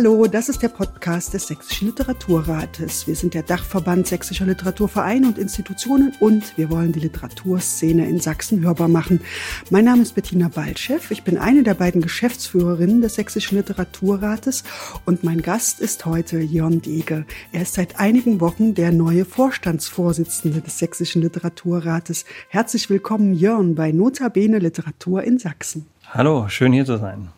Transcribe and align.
Hallo, 0.00 0.28
das 0.28 0.48
ist 0.48 0.62
der 0.62 0.68
Podcast 0.68 1.34
des 1.34 1.48
Sächsischen 1.48 1.88
Literaturrates. 1.88 3.08
Wir 3.08 3.16
sind 3.16 3.34
der 3.34 3.42
Dachverband 3.42 4.06
sächsischer 4.06 4.46
Literaturvereine 4.46 5.26
und 5.26 5.38
Institutionen 5.38 6.14
und 6.20 6.56
wir 6.56 6.70
wollen 6.70 6.92
die 6.92 7.00
Literaturszene 7.00 8.08
in 8.08 8.20
Sachsen 8.20 8.62
hörbar 8.62 8.86
machen. 8.86 9.22
Mein 9.70 9.86
Name 9.86 10.02
ist 10.02 10.14
Bettina 10.14 10.46
Baltschew. 10.46 11.00
Ich 11.10 11.24
bin 11.24 11.36
eine 11.36 11.64
der 11.64 11.74
beiden 11.74 12.00
Geschäftsführerinnen 12.00 13.00
des 13.00 13.16
Sächsischen 13.16 13.58
Literaturrates 13.58 14.62
und 15.04 15.24
mein 15.24 15.42
Gast 15.42 15.80
ist 15.80 16.06
heute 16.06 16.38
Jörn 16.38 16.80
Dege. 16.80 17.26
Er 17.50 17.62
ist 17.62 17.74
seit 17.74 17.98
einigen 17.98 18.40
Wochen 18.40 18.76
der 18.76 18.92
neue 18.92 19.24
Vorstandsvorsitzende 19.24 20.60
des 20.60 20.78
Sächsischen 20.78 21.22
Literaturrates. 21.22 22.24
Herzlich 22.50 22.88
willkommen, 22.88 23.34
Jörn, 23.34 23.74
bei 23.74 23.90
Notabene 23.90 24.60
Literatur 24.60 25.24
in 25.24 25.40
Sachsen. 25.40 25.86
Hallo, 26.06 26.48
schön 26.48 26.72
hier 26.72 26.84
zu 26.84 26.98
sein. 26.98 27.30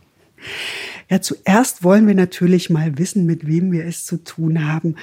Ja, 1.10 1.20
zuerst 1.20 1.82
wollen 1.82 2.06
wir 2.06 2.14
natürlich 2.14 2.70
mal 2.70 2.96
wissen, 2.96 3.26
mit 3.26 3.44
wem 3.44 3.72
wir 3.72 3.84
es 3.84 4.06
zu 4.06 4.22
tun 4.22 4.64
haben. 4.72 4.94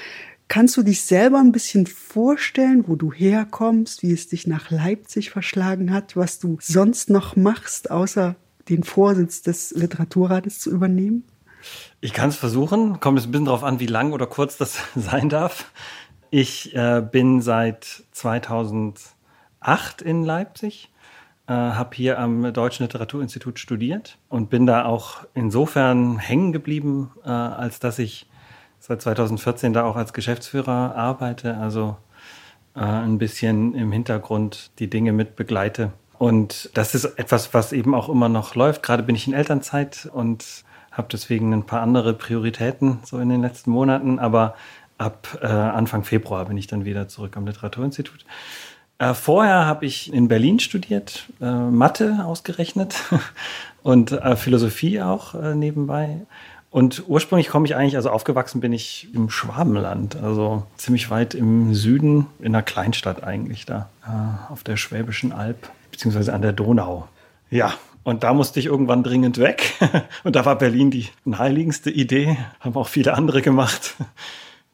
Kannst 0.47 0.77
du 0.77 0.83
dich 0.83 1.01
selber 1.01 1.39
ein 1.39 1.51
bisschen 1.51 1.85
vorstellen, 1.85 2.85
wo 2.87 2.95
du 2.95 3.11
herkommst, 3.11 4.03
wie 4.03 4.13
es 4.13 4.29
dich 4.29 4.47
nach 4.47 4.71
Leipzig 4.71 5.31
verschlagen 5.31 5.91
hat, 5.91 6.15
was 6.15 6.39
du 6.39 6.57
sonst 6.61 7.09
noch 7.09 7.35
machst, 7.35 7.91
außer 7.91 8.37
den 8.69 8.85
Vorsitz 8.85 9.41
des 9.41 9.71
Literaturrates 9.71 10.59
zu 10.59 10.71
übernehmen? 10.71 11.25
Ich 11.99 12.13
kann 12.13 12.29
es 12.29 12.37
versuchen. 12.37 13.01
Kommt 13.01 13.19
es 13.19 13.25
ein 13.25 13.31
bisschen 13.31 13.45
darauf 13.45 13.65
an, 13.65 13.81
wie 13.81 13.87
lang 13.87 14.13
oder 14.13 14.27
kurz 14.27 14.55
das 14.55 14.79
sein 14.95 15.27
darf. 15.27 15.69
Ich 16.29 16.73
äh, 16.73 17.01
bin 17.01 17.41
seit 17.41 18.03
2008 18.13 20.01
in 20.01 20.23
Leipzig 20.23 20.89
äh, 21.47 21.53
habe 21.53 21.95
hier 21.95 22.19
am 22.19 22.53
Deutschen 22.53 22.83
Literaturinstitut 22.83 23.59
studiert 23.59 24.17
und 24.29 24.49
bin 24.49 24.65
da 24.65 24.85
auch 24.85 25.25
insofern 25.33 26.19
hängen 26.19 26.51
geblieben, 26.51 27.11
äh, 27.23 27.29
als 27.29 27.79
dass 27.79 27.99
ich 27.99 28.27
seit 28.79 29.01
2014 29.01 29.73
da 29.73 29.83
auch 29.83 29.95
als 29.95 30.13
Geschäftsführer 30.13 30.95
arbeite, 30.95 31.57
also 31.57 31.97
äh, 32.75 32.81
ein 32.81 33.17
bisschen 33.17 33.73
im 33.75 33.91
Hintergrund 33.91 34.71
die 34.79 34.89
Dinge 34.89 35.13
mit 35.13 35.35
begleite. 35.35 35.91
Und 36.17 36.69
das 36.73 36.95
ist 36.95 37.05
etwas, 37.17 37.53
was 37.53 37.73
eben 37.73 37.93
auch 37.93 38.09
immer 38.09 38.29
noch 38.29 38.55
läuft. 38.55 38.83
Gerade 38.83 39.03
bin 39.03 39.15
ich 39.15 39.27
in 39.27 39.33
Elternzeit 39.33 40.09
und 40.11 40.63
habe 40.91 41.07
deswegen 41.11 41.53
ein 41.53 41.65
paar 41.65 41.81
andere 41.81 42.13
Prioritäten 42.13 42.99
so 43.03 43.19
in 43.19 43.29
den 43.29 43.41
letzten 43.41 43.71
Monaten. 43.71 44.17
Aber 44.19 44.55
ab 44.97 45.37
äh, 45.41 45.45
Anfang 45.45 46.03
Februar 46.03 46.45
bin 46.45 46.57
ich 46.57 46.67
dann 46.67 46.85
wieder 46.85 47.07
zurück 47.07 47.37
am 47.37 47.45
Literaturinstitut. 47.45 48.25
Äh, 48.99 49.13
vorher 49.13 49.65
habe 49.65 49.85
ich 49.85 50.11
in 50.11 50.27
Berlin 50.27 50.59
studiert, 50.59 51.27
äh, 51.39 51.51
Mathe 51.51 52.23
ausgerechnet 52.25 52.95
und 53.83 54.11
äh, 54.11 54.35
Philosophie 54.35 55.01
auch 55.01 55.35
äh, 55.35 55.53
nebenbei. 55.53 56.21
Und 56.69 57.03
ursprünglich 57.07 57.49
komme 57.49 57.65
ich 57.65 57.75
eigentlich, 57.75 57.95
also 57.95 58.09
aufgewachsen 58.09 58.59
bin 58.59 58.73
ich 58.73 59.07
im 59.13 59.29
Schwabenland, 59.29 60.15
also 60.17 60.63
ziemlich 60.75 61.09
weit 61.09 61.33
im 61.33 61.73
Süden, 61.73 62.27
in 62.39 62.47
einer 62.47 62.63
Kleinstadt 62.63 63.23
eigentlich 63.23 63.65
da, 63.65 63.89
äh, 64.05 64.51
auf 64.51 64.63
der 64.63 64.77
Schwäbischen 64.77 65.31
Alb, 65.31 65.69
beziehungsweise 65.91 66.33
an 66.33 66.41
der 66.41 66.53
Donau. 66.53 67.07
Ja, 67.49 67.73
und 68.03 68.23
da 68.23 68.33
musste 68.33 68.59
ich 68.59 68.65
irgendwann 68.65 69.03
dringend 69.03 69.37
weg. 69.37 69.73
und 70.23 70.35
da 70.35 70.45
war 70.45 70.57
Berlin 70.57 70.91
die 70.91 71.07
naheliegendste 71.23 71.91
Idee, 71.91 72.37
haben 72.59 72.75
auch 72.75 72.87
viele 72.87 73.13
andere 73.13 73.41
gemacht 73.41 73.95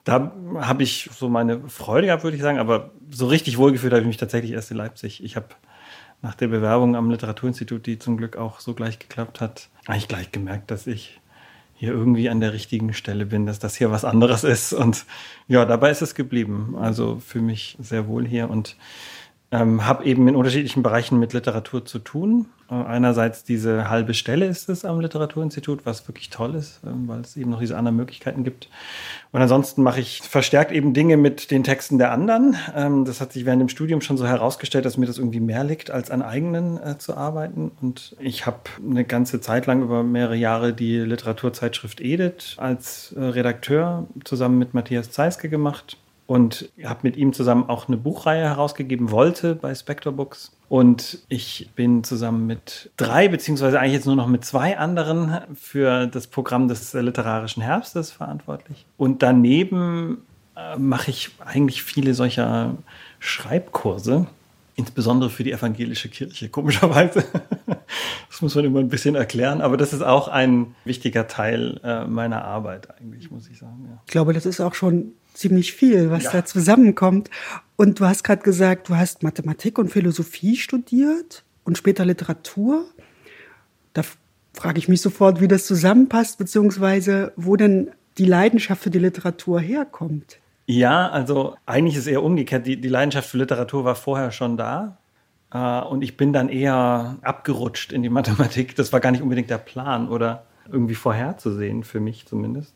da 0.04 0.34
habe 0.59 0.84
ich 0.84 1.09
so 1.14 1.30
meine 1.30 1.70
Freude 1.70 2.08
gehabt, 2.08 2.23
würde 2.23 2.36
ich 2.36 2.44
sagen, 2.44 2.59
aber 2.59 2.92
so 3.09 3.28
richtig 3.28 3.58
wohlgefühlt 3.58 3.94
habe 3.94 4.02
ich 4.02 4.08
mich 4.08 4.18
tatsächlich 4.18 4.52
erst 4.52 4.72
in 4.72 4.78
Leipzig. 4.78 5.24
Ich 5.24 5.36
habe 5.36 5.47
nach 6.22 6.36
der 6.36 6.47
Bewerbung 6.47 6.96
am 6.96 7.09
Literaturinstitut, 7.09 7.86
die 7.86 8.00
zum 8.00 8.18
Glück 8.18 8.38
auch 8.38 8.59
so 8.59 8.74
gleich 8.74 9.00
geklappt 9.00 9.41
hat, 9.41 9.69
eigentlich 9.86 10.08
gleich 10.08 10.31
gemerkt, 10.31 10.72
dass 10.72 10.88
ich 10.88 11.19
hier 11.75 11.91
irgendwie 11.91 12.30
an 12.30 12.40
der 12.40 12.53
richtigen 12.53 12.94
Stelle 12.94 13.25
bin, 13.25 13.46
dass 13.46 13.59
das 13.59 13.75
hier 13.75 13.91
was 13.91 14.06
anderes 14.06 14.44
ist. 14.44 14.74
Und 14.74 15.06
ja, 15.47 15.66
dabei 15.66 15.91
ist 15.91 16.02
es 16.02 16.16
geblieben. 16.16 16.75
Also 16.80 17.20
für 17.20 17.41
mich 17.41 17.78
sehr 17.80 18.08
wohl 18.08 18.25
hier 18.25 18.50
und 18.50 18.78
ähm, 19.52 19.85
habe 19.85 20.06
eben 20.06 20.28
in 20.28 20.35
unterschiedlichen 20.35 20.81
Bereichen 20.81 21.20
mit 21.20 21.34
Literatur 21.34 21.85
zu 21.85 22.00
tun. 22.00 22.47
Äh, 22.73 22.88
einerseits 22.88 23.44
diese 23.44 23.89
halbe 23.89 24.13
Stelle 24.13 24.45
ist 24.45 24.69
es 24.69 24.85
am 24.85 25.00
Literaturinstitut, 25.00 25.85
was 25.85 26.07
wirklich 26.07 26.29
toll 26.29 26.56
ist, 26.56 26.81
ähm, 26.85 27.07
weil 27.07 27.22
es 27.22 27.38
eben 27.38 27.51
noch 27.51 27.59
diese 27.59 27.78
anderen 27.78 27.97
Möglichkeiten 27.97 28.44
gibt. 28.44 28.69
Und 29.31 29.41
ansonsten 29.41 29.84
mache 29.84 30.00
ich 30.00 30.22
verstärkt 30.22 30.72
eben 30.72 30.94
Dinge 30.94 31.17
mit 31.17 31.51
den 31.51 31.63
Texten 31.63 31.97
der 31.97 32.11
anderen. 32.11 32.56
Ähm, 32.75 33.06
das 33.06 33.22
hat 33.22 33.34
sich 33.34 33.45
während 33.45 33.61
dem 33.61 33.69
Studium 33.69 34.01
schon 34.01 34.17
so 34.17 34.28
herausgestellt, 34.28 34.85
dass 34.85 34.97
mir 34.97 35.06
das 35.06 35.17
irgendwie 35.17 35.39
mehr 35.39 35.63
liegt, 35.63 35.91
als 35.91 36.11
an 36.11 36.22
eigenen 36.22 36.81
äh, 36.81 36.97
zu 36.97 37.16
arbeiten. 37.16 37.72
Und 37.81 38.16
ich 38.19 38.45
habe 38.45 38.59
eine 38.88 39.03
ganze 39.03 39.41
Zeit 39.41 39.66
lang 39.66 39.81
über 39.81 40.03
mehrere 40.03 40.35
Jahre 40.35 40.73
die 40.73 40.97
Literaturzeitschrift 40.97 42.01
Edith 42.01 42.55
als 42.57 43.13
äh, 43.13 43.22
Redakteur 43.22 44.07
zusammen 44.23 44.57
mit 44.57 44.73
Matthias 44.73 45.11
Zeiske 45.11 45.50
gemacht 45.50 45.97
und 46.25 46.69
habe 46.84 47.01
mit 47.03 47.17
ihm 47.17 47.34
zusammen 47.34 47.69
auch 47.69 47.88
eine 47.88 47.97
Buchreihe 47.97 48.44
herausgegeben 48.44 49.11
wollte 49.11 49.56
bei 49.56 49.75
Spectre 49.75 50.11
Books. 50.11 50.51
Und 50.69 51.19
ich 51.28 51.69
bin 51.75 52.03
zusammen 52.03 52.47
mit 52.47 52.91
drei, 52.97 53.28
beziehungsweise 53.28 53.79
eigentlich 53.79 53.94
jetzt 53.94 54.06
nur 54.06 54.16
noch 54.16 54.28
mit 54.28 54.45
zwei 54.45 54.78
anderen 54.78 55.41
für 55.53 56.07
das 56.07 56.28
Programm 56.28 56.67
des 56.67 56.94
literarischen 56.94 57.61
Herbstes 57.61 58.11
verantwortlich. 58.11 58.85
Und 58.97 59.22
daneben 59.22 60.19
äh, 60.56 60.78
mache 60.78 61.11
ich 61.11 61.31
eigentlich 61.39 61.84
viele 61.84 62.13
solcher 62.13 62.75
Schreibkurse, 63.19 64.28
insbesondere 64.75 65.29
für 65.29 65.44
die 65.44 65.51
evangelische 65.51 66.09
Kirche, 66.09 66.50
komischerweise. 66.50 67.23
Das 68.29 68.41
muss 68.41 68.55
man 68.55 68.66
immer 68.66 68.79
ein 68.79 68.90
bisschen 68.90 69.13
erklären, 69.13 69.61
aber 69.61 69.78
das 69.78 69.94
ist 69.94 70.01
auch 70.01 70.28
ein 70.28 70.73
wichtiger 70.85 71.28
Teil 71.28 71.79
äh, 71.84 72.05
meiner 72.05 72.44
Arbeit 72.44 72.90
eigentlich, 72.90 73.29
muss 73.29 73.47
ich 73.47 73.59
sagen. 73.59 73.88
Ja. 73.88 74.01
Ich 74.07 74.11
glaube, 74.11 74.34
das 74.34 74.47
ist 74.47 74.59
auch 74.59 74.73
schon 74.73 75.11
ziemlich 75.34 75.74
viel, 75.74 76.12
was 76.12 76.24
ja. 76.24 76.32
da 76.32 76.46
zusammenkommt. 76.46 77.30
Und 77.76 78.00
du 78.00 78.06
hast 78.06 78.24
gerade 78.24 78.44
gesagt, 78.44 78.90
du 78.90 78.96
hast 78.96 79.24
Mathematik 79.24 79.78
und 79.78 79.92
Philosophie 79.92 80.56
studiert 80.56 81.44
und 81.64 81.78
später 81.78 82.06
Literatur. 82.06 82.86
Da 83.94 84.04
frage 84.54 84.78
ich 84.78 84.88
mich 84.88 85.02
sofort, 85.02 85.42
wie 85.42 85.48
das 85.48 85.66
zusammenpasst, 85.66 86.38
beziehungsweise 86.38 87.34
wo 87.36 87.56
denn 87.56 87.92
die 88.18 88.26
Leidenschaft 88.26 88.84
für 88.84 88.90
die 88.90 89.00
Literatur 89.00 89.60
herkommt. 89.60 90.40
Ja, 90.66 91.10
also 91.10 91.56
eigentlich 91.66 91.96
ist 91.96 92.02
es 92.02 92.08
eher 92.08 92.24
umgekehrt. 92.24 92.66
Die, 92.66 92.80
die 92.80 92.88
Leidenschaft 92.88 93.30
für 93.30 93.38
Literatur 93.38 93.84
war 93.84 93.96
vorher 93.96 94.32
schon 94.32 94.56
da. 94.56 94.98
Äh, 95.52 95.82
und 95.82 96.04
ich 96.04 96.16
bin 96.16 96.32
dann 96.32 96.50
eher 96.50 97.18
abgerutscht 97.22 97.92
in 97.92 98.04
die 98.04 98.10
Mathematik. 98.12 98.76
Das 98.76 98.94
war 98.94 99.00
gar 99.00 99.12
nicht 99.12 99.22
unbedingt 99.22 99.50
der 99.50 99.58
Plan 99.58 100.08
oder 100.08 100.46
irgendwie 100.72 100.96
vorherzusehen, 100.96 101.84
für 101.84 102.00
mich 102.00 102.26
zumindest 102.26 102.74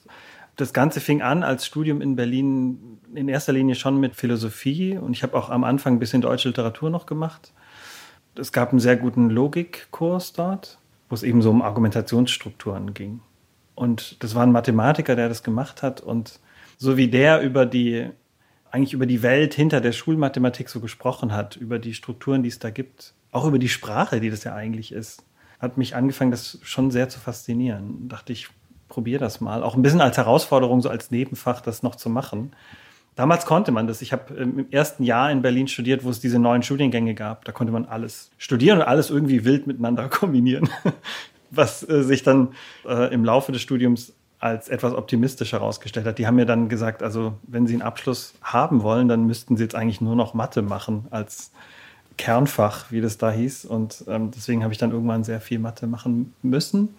das 0.57 0.73
Ganze 0.73 1.00
fing 1.00 1.22
an 1.22 1.44
als 1.44 1.66
Studium 1.66 2.01
in 2.01 2.16
Berlin 2.16 3.00
in 3.13 3.29
erster 3.29 3.53
Linie 3.53 3.75
schon 3.75 4.00
mit 4.00 4.16
Philosophie 4.16 4.97
und 4.97 5.13
ich 5.13 5.23
habe 5.23 5.38
auch 5.38 5.50
am 5.50 5.63
Anfang 5.63 5.94
ein 5.94 6.00
bisschen 6.00 6.22
deutsche 6.22 6.50
Literatur 6.50 6.90
noch 6.90 7.06
gemacht. 7.06 7.53
Es 8.35 8.51
gab 8.51 8.72
einen 8.72 8.79
sehr 8.79 8.97
guten 8.97 9.29
Logikkurs 9.29 10.34
dort, 10.34 10.79
wo 11.09 11.16
es 11.16 11.23
eben 11.23 11.41
so 11.41 11.51
um 11.51 11.62
Argumentationsstrukturen 11.62 12.94
ging. 12.94 13.22
Und 13.75 14.22
das 14.23 14.35
war 14.35 14.44
ein 14.44 14.51
Mathematiker, 14.51 15.16
der 15.16 15.29
das 15.29 15.44
gemacht 15.44 15.84
hat 15.84 16.01
und 16.01 16.40
so 16.78 16.97
wie 16.97 17.07
der 17.07 17.41
über 17.41 17.66
die 17.66 18.09
eigentlich 18.72 18.94
über 18.94 19.06
die 19.06 19.22
Welt 19.22 19.53
hinter 19.53 19.79
der 19.79 19.91
Schulmathematik 19.91 20.69
so 20.69 20.81
gesprochen 20.81 21.31
hat, 21.31 21.56
über 21.56 21.79
die 21.79 21.94
Strukturen, 21.94 22.44
die 22.44 22.50
es 22.50 22.59
da 22.59 22.69
gibt, 22.69 23.13
auch 23.31 23.45
über 23.45 23.59
die 23.59 23.69
Sprache, 23.69 24.19
die 24.19 24.29
das 24.29 24.44
ja 24.44 24.53
eigentlich 24.56 24.91
ist, 24.91 25.24
hat 25.59 25.78
mich 25.78 25.95
angefangen, 25.95 26.31
das 26.31 26.59
schon 26.63 26.91
sehr 26.91 27.09
zu 27.09 27.19
faszinieren. 27.19 28.07
Da 28.07 28.18
dachte 28.18 28.34
ich, 28.34 28.50
probier 28.87 29.19
das 29.19 29.41
mal. 29.41 29.63
Auch 29.63 29.75
ein 29.75 29.81
bisschen 29.81 30.01
als 30.01 30.17
Herausforderung, 30.17 30.81
so 30.81 30.89
als 30.89 31.12
Nebenfach 31.12 31.62
das 31.62 31.83
noch 31.83 31.95
zu 31.95 32.09
machen. 32.09 32.51
Damals 33.15 33.45
konnte 33.45 33.71
man 33.71 33.88
das. 33.88 34.03
Ich 34.03 34.13
habe 34.13 34.35
im 34.35 34.69
ersten 34.69 35.03
Jahr 35.03 35.31
in 35.31 35.41
Berlin 35.41 35.67
studiert, 35.67 36.03
wo 36.03 36.09
es 36.12 36.19
diese 36.19 36.38
neuen 36.38 36.62
Studiengänge 36.62 37.15
gab. 37.15 37.45
Da 37.45 37.51
konnte 37.51 37.73
man 37.73 37.85
alles 37.85 38.29
studieren 38.38 38.77
und 38.77 38.83
alles 38.83 39.09
irgendwie 39.09 39.44
wild 39.44 39.65
miteinander 39.65 40.07
kombinieren. 40.09 40.69
Was 41.50 41.88
äh, 41.89 42.03
sich 42.03 42.23
dann 42.23 42.50
äh, 42.85 43.12
im 43.12 43.25
Laufe 43.25 43.51
des 43.51 43.62
Studiums 43.62 44.13
als 44.39 44.69
etwas 44.69 44.94
optimistisch 44.94 45.53
herausgestellt 45.53 46.06
hat. 46.06 46.19
Die 46.19 46.27
haben 46.27 46.35
mir 46.35 46.45
dann 46.45 46.69
gesagt, 46.69 47.01
also 47.01 47.33
wenn 47.47 47.65
Sie 47.65 47.73
einen 47.73 47.81
Abschluss 47.81 48.35
haben 48.44 48.83
wollen, 48.83 49.07
dann 49.07 49.25
müssten 49.25 49.57
Sie 49.57 49.63
jetzt 49.63 49.73
eigentlich 49.73 50.00
nur 50.00 50.15
noch 50.15 50.35
Mathe 50.35 50.62
machen 50.62 51.07
als 51.09 51.51
Kernfach, 52.17 52.91
wie 52.91 53.01
das 53.01 53.17
da 53.17 53.31
hieß. 53.31 53.65
Und 53.65 54.03
ähm, 54.07 54.29
deswegen 54.29 54.62
habe 54.62 54.73
ich 54.73 54.77
dann 54.77 54.91
irgendwann 54.91 55.23
sehr 55.23 55.41
viel 55.41 55.57
Mathe 55.57 55.88
machen 55.88 56.35
müssen 56.44 56.89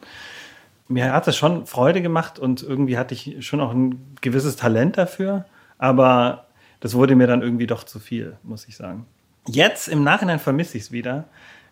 mir 0.88 1.12
hat 1.12 1.26
das 1.26 1.36
schon 1.36 1.66
Freude 1.66 2.02
gemacht 2.02 2.38
und 2.38 2.62
irgendwie 2.62 2.98
hatte 2.98 3.14
ich 3.14 3.46
schon 3.46 3.60
auch 3.60 3.72
ein 3.72 4.16
gewisses 4.20 4.56
Talent 4.56 4.96
dafür, 4.96 5.44
aber 5.76 6.46
das 6.80 6.94
wurde 6.94 7.14
mir 7.14 7.26
dann 7.26 7.42
irgendwie 7.42 7.66
doch 7.66 7.84
zu 7.84 7.98
viel, 7.98 8.36
muss 8.42 8.66
ich 8.68 8.76
sagen. 8.76 9.06
Jetzt 9.46 9.88
im 9.88 10.02
Nachhinein 10.02 10.38
vermisse 10.38 10.76
ich 10.76 10.84
es 10.84 10.92
wieder. 10.92 11.24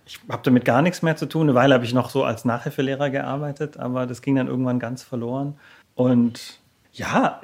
Ich 0.07 0.21
habe 0.29 0.43
damit 0.45 0.65
gar 0.65 0.83
nichts 0.83 1.03
mehr 1.03 1.17
zu 1.17 1.27
tun. 1.27 1.43
Eine 1.43 1.55
Weile 1.55 1.75
habe 1.75 1.85
ich 1.85 1.93
noch 1.93 2.11
so 2.11 2.25
als 2.25 2.45
Nachhilfelehrer 2.45 3.11
gearbeitet, 3.11 3.77
aber 3.77 4.07
das 4.07 4.23
ging 4.23 4.37
dann 4.37 4.47
irgendwann 4.47 4.79
ganz 4.79 5.03
verloren. 5.03 5.59
Und 5.95 6.61
ja, 6.93 7.41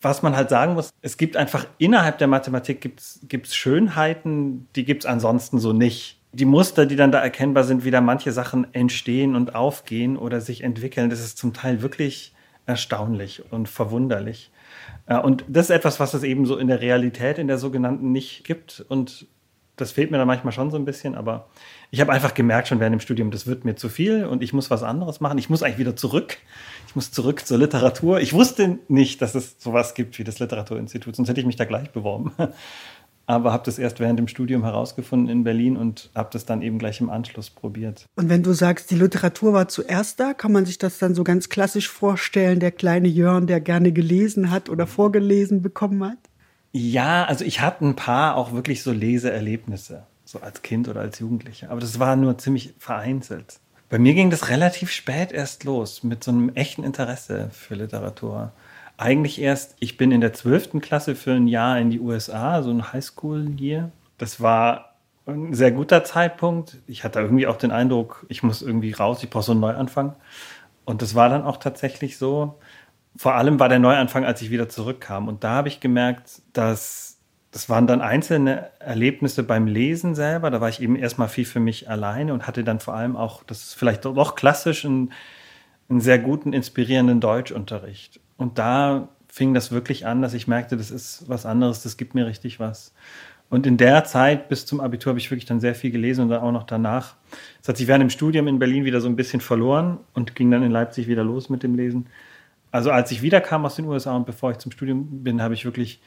was 0.00 0.22
man 0.22 0.36
halt 0.36 0.50
sagen 0.50 0.74
muss, 0.74 0.90
es 1.02 1.16
gibt 1.16 1.36
einfach 1.36 1.66
innerhalb 1.78 2.18
der 2.18 2.28
Mathematik 2.28 2.80
gibt's, 2.80 3.20
gibt's 3.28 3.56
Schönheiten, 3.56 4.68
die 4.76 4.84
gibt 4.84 5.04
es 5.04 5.06
ansonsten 5.10 5.58
so 5.58 5.72
nicht 5.72 6.20
die 6.36 6.44
Muster, 6.44 6.84
die 6.84 6.96
dann 6.96 7.12
da 7.12 7.20
erkennbar 7.20 7.64
sind, 7.64 7.84
wie 7.84 7.90
da 7.90 8.02
manche 8.02 8.30
Sachen 8.30 8.72
entstehen 8.74 9.34
und 9.34 9.54
aufgehen 9.54 10.18
oder 10.18 10.42
sich 10.42 10.62
entwickeln, 10.62 11.08
das 11.08 11.20
ist 11.20 11.38
zum 11.38 11.54
Teil 11.54 11.80
wirklich 11.80 12.34
erstaunlich 12.66 13.42
und 13.50 13.68
verwunderlich. 13.68 14.50
Äh, 15.06 15.18
und 15.18 15.44
das 15.48 15.66
ist 15.66 15.76
etwas, 15.76 15.98
was 15.98 16.12
es 16.12 16.22
eben 16.24 16.44
so 16.44 16.58
in 16.58 16.68
der 16.68 16.80
Realität, 16.80 17.38
in 17.38 17.48
der 17.48 17.56
sogenannten 17.56 18.12
nicht 18.12 18.44
gibt. 18.44 18.84
Und 18.86 19.26
das 19.76 19.92
fehlt 19.92 20.10
mir 20.10 20.18
dann 20.18 20.26
manchmal 20.26 20.52
schon 20.52 20.70
so 20.70 20.76
ein 20.76 20.84
bisschen, 20.84 21.14
aber 21.14 21.48
ich 21.90 22.00
habe 22.00 22.12
einfach 22.12 22.34
gemerkt 22.34 22.68
schon 22.68 22.80
während 22.80 22.94
dem 22.94 23.00
Studium, 23.00 23.30
das 23.30 23.46
wird 23.46 23.64
mir 23.64 23.76
zu 23.76 23.88
viel 23.88 24.26
und 24.26 24.42
ich 24.42 24.52
muss 24.52 24.70
was 24.70 24.82
anderes 24.82 25.20
machen. 25.20 25.38
Ich 25.38 25.48
muss 25.48 25.62
eigentlich 25.62 25.78
wieder 25.78 25.96
zurück. 25.96 26.36
Ich 26.88 26.96
muss 26.96 27.12
zurück 27.12 27.46
zur 27.46 27.58
Literatur. 27.58 28.20
Ich 28.20 28.32
wusste 28.34 28.78
nicht, 28.88 29.22
dass 29.22 29.34
es 29.34 29.56
sowas 29.58 29.94
gibt 29.94 30.18
wie 30.18 30.24
das 30.24 30.38
Literaturinstitut, 30.38 31.16
sonst 31.16 31.28
hätte 31.28 31.40
ich 31.40 31.46
mich 31.46 31.56
da 31.56 31.64
gleich 31.64 31.90
beworben. 31.92 32.32
Aber 33.26 33.52
habe 33.52 33.64
das 33.64 33.78
erst 33.78 33.98
während 33.98 34.18
dem 34.18 34.28
Studium 34.28 34.62
herausgefunden 34.62 35.28
in 35.28 35.42
Berlin 35.42 35.76
und 35.76 36.10
habe 36.14 36.28
das 36.32 36.46
dann 36.46 36.62
eben 36.62 36.78
gleich 36.78 37.00
im 37.00 37.10
Anschluss 37.10 37.50
probiert. 37.50 38.06
Und 38.14 38.28
wenn 38.28 38.44
du 38.44 38.52
sagst, 38.52 38.90
die 38.90 38.94
Literatur 38.94 39.52
war 39.52 39.66
zuerst 39.66 40.20
da, 40.20 40.32
kann 40.32 40.52
man 40.52 40.64
sich 40.64 40.78
das 40.78 40.98
dann 40.98 41.14
so 41.14 41.24
ganz 41.24 41.48
klassisch 41.48 41.88
vorstellen, 41.88 42.60
der 42.60 42.70
kleine 42.70 43.08
Jörn, 43.08 43.48
der 43.48 43.60
gerne 43.60 43.90
gelesen 43.90 44.50
hat 44.50 44.68
oder 44.68 44.86
vorgelesen 44.86 45.60
bekommen 45.60 46.04
hat? 46.04 46.18
Ja, 46.72 47.24
also 47.24 47.44
ich 47.44 47.60
hatte 47.60 47.84
ein 47.84 47.96
paar 47.96 48.36
auch 48.36 48.52
wirklich 48.52 48.82
so 48.82 48.92
Leseerlebnisse, 48.92 50.04
so 50.24 50.40
als 50.40 50.62
Kind 50.62 50.88
oder 50.88 51.00
als 51.00 51.18
Jugendlicher. 51.18 51.70
Aber 51.70 51.80
das 51.80 51.98
war 51.98 52.14
nur 52.16 52.38
ziemlich 52.38 52.74
vereinzelt. 52.78 53.58
Bei 53.88 53.98
mir 53.98 54.14
ging 54.14 54.30
das 54.30 54.50
relativ 54.50 54.90
spät 54.90 55.32
erst 55.32 55.64
los 55.64 56.02
mit 56.02 56.22
so 56.22 56.32
einem 56.32 56.50
echten 56.50 56.84
Interesse 56.84 57.50
für 57.52 57.76
Literatur. 57.76 58.52
Eigentlich 58.96 59.40
erst, 59.40 59.76
ich 59.78 59.96
bin 59.96 60.10
in 60.10 60.20
der 60.20 60.32
12. 60.32 60.80
Klasse 60.80 61.14
für 61.14 61.32
ein 61.32 61.48
Jahr 61.48 61.78
in 61.78 61.90
die 61.90 62.00
USA, 62.00 62.62
so 62.62 62.70
ein 62.70 62.92
Highschool-Year. 62.92 63.90
Das 64.18 64.40
war 64.40 64.96
ein 65.26 65.54
sehr 65.54 65.72
guter 65.72 66.04
Zeitpunkt. 66.04 66.78
Ich 66.86 67.04
hatte 67.04 67.20
irgendwie 67.20 67.46
auch 67.46 67.56
den 67.56 67.72
Eindruck, 67.72 68.24
ich 68.28 68.42
muss 68.42 68.62
irgendwie 68.62 68.92
raus, 68.92 69.22
ich 69.22 69.30
brauche 69.30 69.44
so 69.44 69.52
einen 69.52 69.60
Neuanfang. 69.60 70.14
Und 70.84 71.02
das 71.02 71.14
war 71.14 71.28
dann 71.28 71.42
auch 71.42 71.58
tatsächlich 71.58 72.16
so 72.16 72.58
vor 73.16 73.34
allem 73.34 73.58
war 73.58 73.68
der 73.68 73.78
Neuanfang, 73.78 74.24
als 74.24 74.42
ich 74.42 74.50
wieder 74.50 74.68
zurückkam. 74.68 75.28
Und 75.28 75.42
da 75.42 75.50
habe 75.50 75.68
ich 75.68 75.80
gemerkt, 75.80 76.42
dass 76.52 77.14
das 77.50 77.70
waren 77.70 77.86
dann 77.86 78.02
einzelne 78.02 78.70
Erlebnisse 78.80 79.42
beim 79.42 79.66
Lesen 79.66 80.14
selber. 80.14 80.50
Da 80.50 80.60
war 80.60 80.68
ich 80.68 80.82
eben 80.82 80.94
erstmal 80.94 81.28
viel 81.28 81.46
für 81.46 81.60
mich 81.60 81.88
alleine 81.88 82.34
und 82.34 82.46
hatte 82.46 82.64
dann 82.64 82.80
vor 82.80 82.94
allem 82.94 83.16
auch, 83.16 83.42
das 83.44 83.62
ist 83.62 83.74
vielleicht 83.74 84.04
doch 84.04 84.34
klassisch, 84.34 84.84
einen, 84.84 85.12
einen 85.88 86.00
sehr 86.00 86.18
guten, 86.18 86.52
inspirierenden 86.52 87.20
Deutschunterricht. 87.20 88.20
Und 88.36 88.58
da 88.58 89.08
fing 89.28 89.54
das 89.54 89.72
wirklich 89.72 90.06
an, 90.06 90.22
dass 90.22 90.34
ich 90.34 90.48
merkte, 90.48 90.76
das 90.76 90.90
ist 90.90 91.28
was 91.28 91.46
anderes, 91.46 91.82
das 91.82 91.96
gibt 91.96 92.14
mir 92.14 92.26
richtig 92.26 92.60
was. 92.60 92.94
Und 93.48 93.66
in 93.66 93.76
der 93.76 94.04
Zeit 94.04 94.48
bis 94.48 94.66
zum 94.66 94.80
Abitur 94.80 95.10
habe 95.10 95.20
ich 95.20 95.30
wirklich 95.30 95.44
dann 95.44 95.60
sehr 95.60 95.74
viel 95.74 95.90
gelesen 95.90 96.22
und 96.22 96.30
dann 96.30 96.40
auch 96.40 96.52
noch 96.52 96.64
danach. 96.64 97.14
Das 97.60 97.68
hat 97.68 97.76
sich 97.76 97.86
während 97.86 98.02
dem 98.02 98.10
Studium 98.10 98.48
in 98.48 98.58
Berlin 98.58 98.84
wieder 98.84 99.00
so 99.00 99.08
ein 99.08 99.16
bisschen 99.16 99.40
verloren 99.40 99.98
und 100.14 100.34
ging 100.34 100.50
dann 100.50 100.62
in 100.62 100.72
Leipzig 100.72 101.06
wieder 101.06 101.22
los 101.22 101.48
mit 101.48 101.62
dem 101.62 101.76
Lesen 101.76 102.06
also 102.76 102.90
als 102.90 103.10
ich 103.10 103.22
wiederkam 103.22 103.64
aus 103.64 103.76
den 103.76 103.86
USA 103.86 104.14
und 104.14 104.26
bevor 104.26 104.50
ich 104.50 104.58
zum 104.58 104.70
Studium 104.70 105.24
bin, 105.24 105.40
habe 105.40 105.54
ich 105.54 105.64
wirklich 105.64 106.00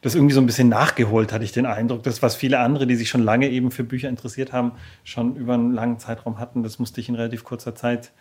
das 0.00 0.14
irgendwie 0.14 0.34
so 0.34 0.40
ein 0.40 0.46
bisschen 0.46 0.68
nachgeholt, 0.68 1.32
hatte 1.32 1.44
ich 1.44 1.52
den 1.52 1.66
Eindruck. 1.66 2.02
Das, 2.02 2.22
was 2.22 2.36
viele 2.36 2.58
andere, 2.60 2.86
die 2.86 2.96
sich 2.96 3.08
schon 3.08 3.22
lange 3.22 3.48
eben 3.48 3.70
für 3.70 3.84
Bücher 3.84 4.08
interessiert 4.08 4.52
haben, 4.52 4.72
schon 5.04 5.36
über 5.36 5.54
einen 5.54 5.72
langen 5.72 5.98
Zeitraum 5.98 6.38
hatten, 6.38 6.62
das 6.62 6.78
musste 6.78 7.00
ich 7.00 7.08
in 7.08 7.14
relativ 7.14 7.44
kurzer 7.44 7.74
Zeit 7.74 8.12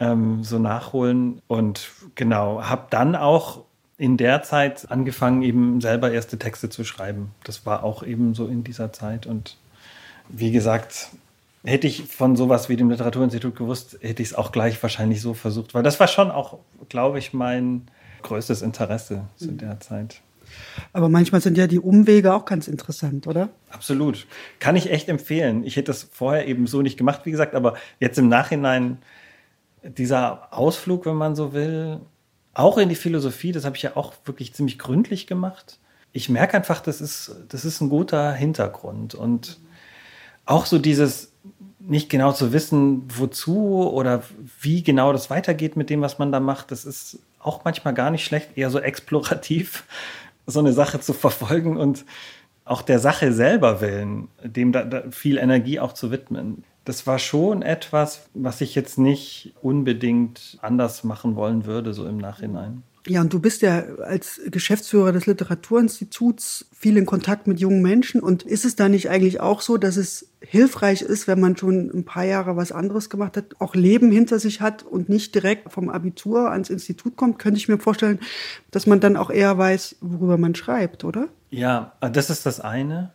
ähm, 0.00 0.44
so 0.44 0.58
nachholen. 0.58 1.40
Und 1.46 1.90
genau, 2.14 2.62
habe 2.62 2.86
dann 2.90 3.14
auch 3.14 3.64
in 3.98 4.16
der 4.16 4.42
Zeit 4.42 4.90
angefangen, 4.90 5.42
eben 5.42 5.80
selber 5.80 6.10
erste 6.10 6.38
Texte 6.38 6.68
zu 6.68 6.84
schreiben. 6.84 7.30
Das 7.44 7.64
war 7.64 7.82
auch 7.82 8.02
eben 8.02 8.34
so 8.34 8.46
in 8.46 8.62
dieser 8.62 8.92
Zeit. 8.92 9.26
Und 9.26 9.56
wie 10.28 10.52
gesagt, 10.52 11.10
hätte 11.64 11.86
ich 11.86 12.04
von 12.04 12.36
sowas 12.36 12.68
wie 12.68 12.76
dem 12.76 12.90
Literaturinstitut 12.90 13.56
gewusst, 13.56 13.98
hätte 14.00 14.22
ich 14.22 14.28
es 14.28 14.34
auch 14.34 14.52
gleich 14.52 14.82
wahrscheinlich 14.82 15.20
so 15.20 15.34
versucht, 15.34 15.74
weil 15.74 15.82
das 15.82 15.98
war 15.98 16.08
schon 16.08 16.30
auch, 16.30 16.58
glaube 16.88 17.18
ich, 17.18 17.32
mein 17.32 17.88
größtes 18.22 18.62
Interesse 18.62 19.24
zu 19.36 19.52
der 19.52 19.80
Zeit. 19.80 20.20
Aber 20.92 21.08
manchmal 21.08 21.40
sind 21.40 21.58
ja 21.58 21.66
die 21.66 21.80
Umwege 21.80 22.32
auch 22.34 22.44
ganz 22.44 22.68
interessant, 22.68 23.26
oder? 23.26 23.48
Absolut. 23.70 24.26
Kann 24.60 24.76
ich 24.76 24.90
echt 24.90 25.08
empfehlen. 25.08 25.64
Ich 25.64 25.76
hätte 25.76 25.86
das 25.86 26.08
vorher 26.10 26.46
eben 26.46 26.66
so 26.66 26.82
nicht 26.82 26.96
gemacht, 26.96 27.22
wie 27.24 27.30
gesagt, 27.30 27.54
aber 27.54 27.74
jetzt 27.98 28.18
im 28.18 28.28
Nachhinein 28.28 28.98
dieser 29.90 30.52
Ausflug, 30.52 31.06
wenn 31.06 31.16
man 31.16 31.36
so 31.36 31.52
will, 31.52 32.00
auch 32.54 32.78
in 32.78 32.88
die 32.88 32.94
Philosophie, 32.94 33.52
das 33.52 33.64
habe 33.64 33.76
ich 33.76 33.82
ja 33.82 33.96
auch 33.96 34.14
wirklich 34.24 34.54
ziemlich 34.54 34.78
gründlich 34.78 35.26
gemacht. 35.26 35.78
Ich 36.12 36.28
merke 36.28 36.56
einfach, 36.56 36.80
das 36.80 37.00
ist, 37.00 37.36
das 37.48 37.64
ist 37.64 37.80
ein 37.80 37.90
guter 37.90 38.32
Hintergrund 38.32 39.14
und 39.14 39.58
auch 40.46 40.64
so 40.64 40.78
dieses, 40.78 41.32
nicht 41.80 42.08
genau 42.08 42.32
zu 42.32 42.52
wissen, 42.52 43.02
wozu 43.08 43.90
oder 43.90 44.22
wie 44.60 44.82
genau 44.82 45.12
das 45.12 45.30
weitergeht 45.30 45.76
mit 45.76 45.90
dem, 45.90 46.00
was 46.00 46.18
man 46.18 46.32
da 46.32 46.40
macht, 46.40 46.70
das 46.70 46.84
ist 46.84 47.18
auch 47.38 47.64
manchmal 47.64 47.94
gar 47.94 48.10
nicht 48.10 48.24
schlecht, 48.24 48.56
eher 48.56 48.70
so 48.70 48.80
explorativ, 48.80 49.84
so 50.46 50.60
eine 50.60 50.72
Sache 50.72 51.00
zu 51.00 51.12
verfolgen 51.12 51.76
und 51.76 52.04
auch 52.64 52.82
der 52.82 52.98
Sache 52.98 53.32
selber 53.32 53.80
willen, 53.80 54.28
dem 54.42 54.72
da, 54.72 54.82
da 54.82 55.10
viel 55.10 55.38
Energie 55.38 55.78
auch 55.78 55.92
zu 55.92 56.10
widmen. 56.10 56.64
Das 56.86 57.06
war 57.06 57.18
schon 57.18 57.62
etwas, 57.62 58.28
was 58.32 58.60
ich 58.60 58.76
jetzt 58.76 58.96
nicht 58.96 59.54
unbedingt 59.60 60.56
anders 60.62 61.02
machen 61.02 61.34
wollen 61.34 61.66
würde, 61.66 61.92
so 61.92 62.06
im 62.06 62.16
Nachhinein. 62.16 62.84
Ja, 63.08 63.20
und 63.20 63.32
du 63.32 63.40
bist 63.40 63.62
ja 63.62 63.84
als 64.04 64.40
Geschäftsführer 64.46 65.12
des 65.12 65.26
Literaturinstituts 65.26 66.66
viel 66.72 66.96
in 66.96 67.06
Kontakt 67.06 67.48
mit 67.48 67.58
jungen 67.58 67.82
Menschen. 67.82 68.20
Und 68.20 68.44
ist 68.44 68.64
es 68.64 68.76
da 68.76 68.88
nicht 68.88 69.10
eigentlich 69.10 69.40
auch 69.40 69.62
so, 69.62 69.78
dass 69.78 69.96
es 69.96 70.28
hilfreich 70.40 71.02
ist, 71.02 71.26
wenn 71.26 71.40
man 71.40 71.56
schon 71.56 71.90
ein 71.92 72.04
paar 72.04 72.24
Jahre 72.24 72.56
was 72.56 72.70
anderes 72.70 73.10
gemacht 73.10 73.36
hat, 73.36 73.56
auch 73.58 73.74
Leben 73.74 74.12
hinter 74.12 74.38
sich 74.38 74.60
hat 74.60 74.84
und 74.84 75.08
nicht 75.08 75.34
direkt 75.34 75.72
vom 75.72 75.88
Abitur 75.88 76.50
ans 76.52 76.70
Institut 76.70 77.16
kommt? 77.16 77.40
Könnte 77.40 77.58
ich 77.58 77.68
mir 77.68 77.78
vorstellen, 77.78 78.20
dass 78.70 78.86
man 78.86 79.00
dann 79.00 79.16
auch 79.16 79.30
eher 79.30 79.58
weiß, 79.58 79.96
worüber 80.00 80.38
man 80.38 80.54
schreibt, 80.54 81.02
oder? 81.02 81.28
Ja, 81.50 81.92
das 82.00 82.30
ist 82.30 82.46
das 82.46 82.60
eine. 82.60 83.12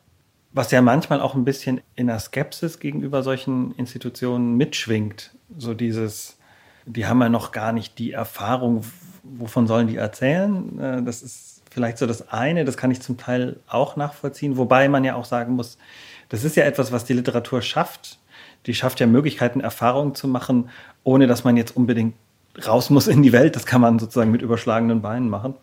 Was 0.54 0.72
ja 0.72 0.82
manchmal 0.82 1.22
auch 1.22 1.34
ein 1.34 1.46
bisschen 1.46 1.82
in 1.96 2.08
der 2.08 2.20
Skepsis 2.20 2.80
gegenüber 2.80 3.24
solchen 3.24 3.74
Institutionen 3.76 4.58
mitschwingt. 4.58 5.32
So 5.58 5.74
dieses, 5.74 6.38
die 6.86 7.06
haben 7.06 7.22
ja 7.22 7.30
noch 7.30 7.52
gar 7.52 7.72
nicht 7.72 8.00
die 8.00 8.12
Erfahrung, 8.12 8.84
wovon 9.24 9.68
sollen 9.68 9.88
die 9.88 9.96
erzählen? 9.96 10.80
Äh, 10.80 11.04
das 11.04 11.22
ist 11.22 11.62
vielleicht 11.70 11.98
so 11.98 12.06
das 12.06 12.30
eine, 12.30 12.66
das 12.66 12.76
kann 12.76 12.92
ich 12.92 13.02
zum 13.02 13.18
Teil 13.18 13.60
auch 13.68 13.96
nachvollziehen, 13.96 14.58
wobei 14.58 14.90
man 14.90 15.04
ja 15.04 15.16
auch 15.16 15.26
sagen 15.26 15.54
muss, 15.54 15.78
das 16.30 16.44
ist 16.44 16.56
ja 16.56 16.66
etwas, 16.66 16.92
was 16.92 17.06
die 17.06 17.14
Literatur 17.14 17.62
schafft. 17.62 18.20
Die 18.66 18.74
schafft 18.74 19.00
ja 19.00 19.08
Möglichkeiten, 19.08 19.60
Erfahrungen 19.60 20.16
zu 20.16 20.28
machen, 20.28 20.70
ohne 21.04 21.28
dass 21.28 21.44
man 21.44 21.58
jetzt 21.58 21.76
unbedingt 21.76 22.16
raus 22.66 22.90
muss 22.90 23.08
in 23.08 23.24
die 23.24 23.32
Welt. 23.32 23.56
Das 23.56 23.66
kann 23.66 23.82
man 23.82 24.00
sozusagen 24.00 24.32
mit 24.32 24.42
überschlagenen 24.42 25.02
Beinen 25.02 25.30
machen. 25.30 25.56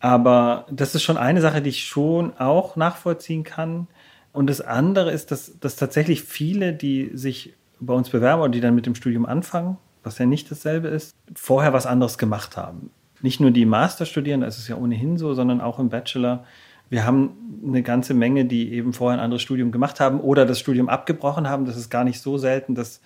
Aber 0.00 0.66
das 0.70 0.94
ist 0.94 1.02
schon 1.02 1.16
eine 1.16 1.40
Sache, 1.40 1.62
die 1.62 1.70
ich 1.70 1.84
schon 1.84 2.36
auch 2.36 2.76
nachvollziehen 2.76 3.44
kann. 3.44 3.86
Und 4.34 4.50
das 4.50 4.60
andere 4.60 5.12
ist, 5.12 5.30
dass, 5.30 5.60
dass 5.60 5.76
tatsächlich 5.76 6.22
viele, 6.24 6.72
die 6.72 7.12
sich 7.14 7.54
bei 7.78 7.94
uns 7.94 8.10
bewerben 8.10 8.42
oder 8.42 8.50
die 8.50 8.60
dann 8.60 8.74
mit 8.74 8.84
dem 8.84 8.96
Studium 8.96 9.26
anfangen, 9.26 9.78
was 10.02 10.18
ja 10.18 10.26
nicht 10.26 10.50
dasselbe 10.50 10.88
ist, 10.88 11.14
vorher 11.36 11.72
was 11.72 11.86
anderes 11.86 12.18
gemacht 12.18 12.56
haben. 12.56 12.90
Nicht 13.22 13.38
nur 13.38 13.52
die 13.52 13.64
Masterstudierenden, 13.64 14.44
das 14.44 14.58
ist 14.58 14.66
ja 14.66 14.74
ohnehin 14.76 15.18
so, 15.18 15.34
sondern 15.34 15.60
auch 15.60 15.78
im 15.78 15.88
Bachelor. 15.88 16.44
Wir 16.90 17.06
haben 17.06 17.62
eine 17.64 17.84
ganze 17.84 18.12
Menge, 18.12 18.44
die 18.44 18.72
eben 18.72 18.92
vorher 18.92 19.20
ein 19.20 19.24
anderes 19.24 19.40
Studium 19.40 19.70
gemacht 19.70 20.00
haben 20.00 20.20
oder 20.20 20.44
das 20.46 20.58
Studium 20.58 20.88
abgebrochen 20.88 21.48
haben. 21.48 21.64
Das 21.64 21.76
ist 21.76 21.88
gar 21.88 22.02
nicht 22.02 22.20
so 22.20 22.36
selten, 22.36 22.74
dass 22.74 23.00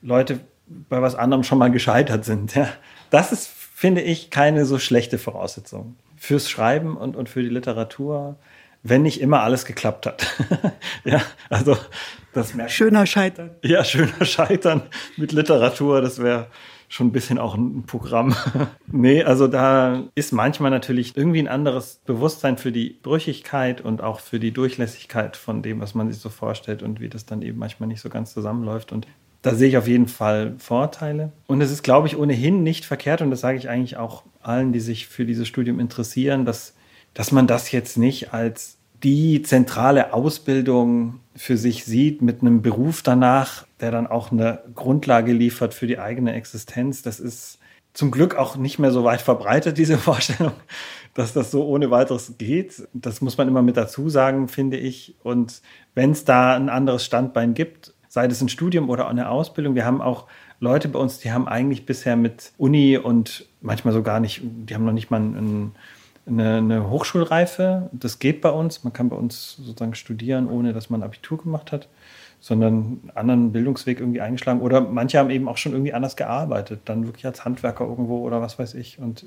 Leute 0.00 0.40
bei 0.88 1.02
was 1.02 1.14
anderem 1.14 1.44
schon 1.44 1.58
mal 1.58 1.70
gescheitert 1.70 2.24
sind. 2.24 2.54
Ja. 2.54 2.66
Das 3.10 3.30
ist, 3.30 3.46
finde 3.46 4.00
ich, 4.00 4.30
keine 4.30 4.64
so 4.64 4.78
schlechte 4.78 5.18
Voraussetzung 5.18 5.96
fürs 6.16 6.48
Schreiben 6.48 6.96
und, 6.96 7.14
und 7.14 7.28
für 7.28 7.42
die 7.42 7.50
Literatur, 7.50 8.36
wenn 8.82 9.02
nicht 9.02 9.20
immer 9.20 9.42
alles 9.42 9.64
geklappt 9.64 10.06
hat. 10.06 10.26
ja, 11.04 11.22
also 11.48 11.76
das 12.32 12.52
schöner 12.68 13.06
Scheitern. 13.06 13.50
Ja, 13.62 13.84
schöner 13.84 14.24
Scheitern 14.24 14.82
mit 15.16 15.32
Literatur, 15.32 16.00
das 16.00 16.20
wäre 16.22 16.48
schon 16.92 17.06
ein 17.06 17.12
bisschen 17.12 17.38
auch 17.38 17.54
ein 17.54 17.84
Programm. 17.84 18.34
nee, 18.86 19.22
also 19.22 19.48
da 19.48 20.02
ist 20.14 20.32
manchmal 20.32 20.70
natürlich 20.70 21.16
irgendwie 21.16 21.38
ein 21.38 21.48
anderes 21.48 22.02
Bewusstsein 22.04 22.58
für 22.58 22.70
die 22.70 22.98
Brüchigkeit 23.02 23.80
und 23.80 24.02
auch 24.02 24.20
für 24.20 24.38
die 24.38 24.50
Durchlässigkeit 24.50 25.36
von 25.38 25.62
dem, 25.62 25.80
was 25.80 25.94
man 25.94 26.12
sich 26.12 26.20
so 26.20 26.28
vorstellt 26.28 26.82
und 26.82 27.00
wie 27.00 27.08
das 27.08 27.24
dann 27.24 27.40
eben 27.40 27.58
manchmal 27.58 27.88
nicht 27.88 28.02
so 28.02 28.10
ganz 28.10 28.34
zusammenläuft. 28.34 28.92
Und 28.92 29.06
da 29.40 29.54
sehe 29.54 29.68
ich 29.68 29.78
auf 29.78 29.88
jeden 29.88 30.06
Fall 30.06 30.54
Vorteile. 30.58 31.32
Und 31.46 31.62
es 31.62 31.70
ist, 31.70 31.82
glaube 31.82 32.08
ich, 32.08 32.18
ohnehin 32.18 32.62
nicht 32.62 32.84
verkehrt, 32.84 33.22
und 33.22 33.30
das 33.30 33.40
sage 33.40 33.56
ich 33.56 33.70
eigentlich 33.70 33.96
auch 33.96 34.24
allen, 34.42 34.72
die 34.72 34.80
sich 34.80 35.06
für 35.06 35.24
dieses 35.24 35.48
Studium 35.48 35.80
interessieren, 35.80 36.44
dass, 36.44 36.74
dass 37.14 37.32
man 37.32 37.46
das 37.46 37.70
jetzt 37.72 37.98
nicht 37.98 38.32
als 38.32 38.78
die 39.02 39.42
zentrale 39.42 40.12
Ausbildung 40.12 41.20
für 41.34 41.56
sich 41.56 41.84
sieht, 41.84 42.22
mit 42.22 42.40
einem 42.40 42.62
Beruf 42.62 43.02
danach, 43.02 43.66
der 43.80 43.90
dann 43.90 44.06
auch 44.06 44.30
eine 44.30 44.62
Grundlage 44.74 45.32
liefert 45.32 45.74
für 45.74 45.86
die 45.86 45.98
eigene 45.98 46.34
Existenz. 46.34 47.02
Das 47.02 47.18
ist 47.18 47.58
zum 47.94 48.10
Glück 48.10 48.36
auch 48.36 48.56
nicht 48.56 48.78
mehr 48.78 48.90
so 48.90 49.04
weit 49.04 49.20
verbreitet, 49.20 49.78
diese 49.78 49.98
Vorstellung, 49.98 50.52
dass 51.14 51.32
das 51.32 51.50
so 51.50 51.66
ohne 51.66 51.90
weiteres 51.90 52.34
geht. 52.38 52.86
Das 52.92 53.20
muss 53.20 53.36
man 53.38 53.48
immer 53.48 53.62
mit 53.62 53.76
dazu 53.76 54.08
sagen, 54.08 54.48
finde 54.48 54.76
ich. 54.76 55.14
Und 55.22 55.62
wenn 55.94 56.12
es 56.12 56.24
da 56.24 56.54
ein 56.54 56.68
anderes 56.68 57.04
Standbein 57.04 57.54
gibt, 57.54 57.92
sei 58.08 58.28
das 58.28 58.42
ein 58.42 58.48
Studium 58.50 58.90
oder 58.90 59.08
eine 59.08 59.30
Ausbildung. 59.30 59.74
Wir 59.74 59.86
haben 59.86 60.02
auch 60.02 60.26
Leute 60.60 60.88
bei 60.88 60.98
uns, 60.98 61.18
die 61.18 61.32
haben 61.32 61.48
eigentlich 61.48 61.86
bisher 61.86 62.14
mit 62.14 62.52
Uni 62.58 62.98
und 62.98 63.46
manchmal 63.62 63.94
so 63.94 64.02
gar 64.02 64.20
nicht, 64.20 64.42
die 64.42 64.74
haben 64.74 64.84
noch 64.84 64.92
nicht 64.92 65.10
mal 65.10 65.20
ein, 65.20 65.72
eine, 66.26 66.56
eine, 66.56 66.90
Hochschulreife. 66.90 67.90
Das 67.92 68.18
geht 68.18 68.40
bei 68.40 68.50
uns. 68.50 68.84
Man 68.84 68.92
kann 68.92 69.08
bei 69.08 69.16
uns 69.16 69.56
sozusagen 69.56 69.94
studieren, 69.94 70.48
ohne 70.48 70.72
dass 70.72 70.90
man 70.90 71.02
Abitur 71.02 71.38
gemacht 71.38 71.72
hat, 71.72 71.88
sondern 72.40 72.74
einen 72.74 73.12
anderen 73.14 73.52
Bildungsweg 73.52 74.00
irgendwie 74.00 74.20
eingeschlagen. 74.20 74.60
Oder 74.60 74.80
manche 74.80 75.18
haben 75.18 75.30
eben 75.30 75.48
auch 75.48 75.56
schon 75.56 75.72
irgendwie 75.72 75.92
anders 75.92 76.16
gearbeitet, 76.16 76.82
dann 76.84 77.06
wirklich 77.06 77.26
als 77.26 77.44
Handwerker 77.44 77.84
irgendwo 77.84 78.18
oder 78.18 78.40
was 78.40 78.58
weiß 78.58 78.74
ich. 78.74 78.98
Und 78.98 79.24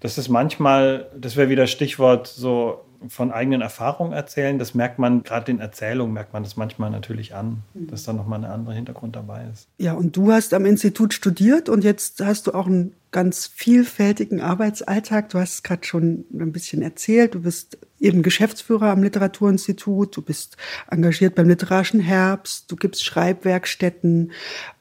das 0.00 0.18
ist 0.18 0.28
manchmal, 0.28 1.08
das 1.16 1.36
wäre 1.36 1.48
wieder 1.48 1.66
Stichwort 1.66 2.26
so 2.26 2.84
von 3.08 3.30
eigenen 3.30 3.60
Erfahrungen 3.60 4.12
erzählen, 4.12 4.58
das 4.58 4.74
merkt 4.74 4.98
man, 4.98 5.22
gerade 5.22 5.50
in 5.50 5.60
Erzählungen 5.60 6.12
merkt 6.12 6.32
man 6.32 6.42
das 6.42 6.56
manchmal 6.56 6.90
natürlich 6.90 7.34
an, 7.34 7.62
mhm. 7.74 7.88
dass 7.88 8.04
da 8.04 8.12
nochmal 8.12 8.44
ein 8.44 8.50
anderer 8.50 8.74
Hintergrund 8.74 9.16
dabei 9.16 9.46
ist. 9.52 9.68
Ja, 9.78 9.94
und 9.94 10.16
du 10.16 10.32
hast 10.32 10.54
am 10.54 10.66
Institut 10.66 11.14
studiert 11.14 11.68
und 11.68 11.84
jetzt 11.84 12.20
hast 12.20 12.46
du 12.46 12.52
auch 12.52 12.66
einen 12.66 12.94
ganz 13.10 13.46
vielfältigen 13.46 14.40
Arbeitsalltag. 14.40 15.28
Du 15.28 15.38
hast 15.38 15.54
es 15.54 15.62
gerade 15.62 15.84
schon 15.84 16.24
ein 16.32 16.52
bisschen 16.52 16.82
erzählt. 16.82 17.34
Du 17.34 17.42
bist 17.42 17.78
eben 18.00 18.22
Geschäftsführer 18.22 18.90
am 18.90 19.02
Literaturinstitut, 19.02 20.16
du 20.16 20.22
bist 20.22 20.56
engagiert 20.90 21.34
beim 21.34 21.48
Literarischen 21.48 22.00
Herbst, 22.00 22.70
du 22.70 22.76
gibst 22.76 23.04
Schreibwerkstätten 23.04 24.32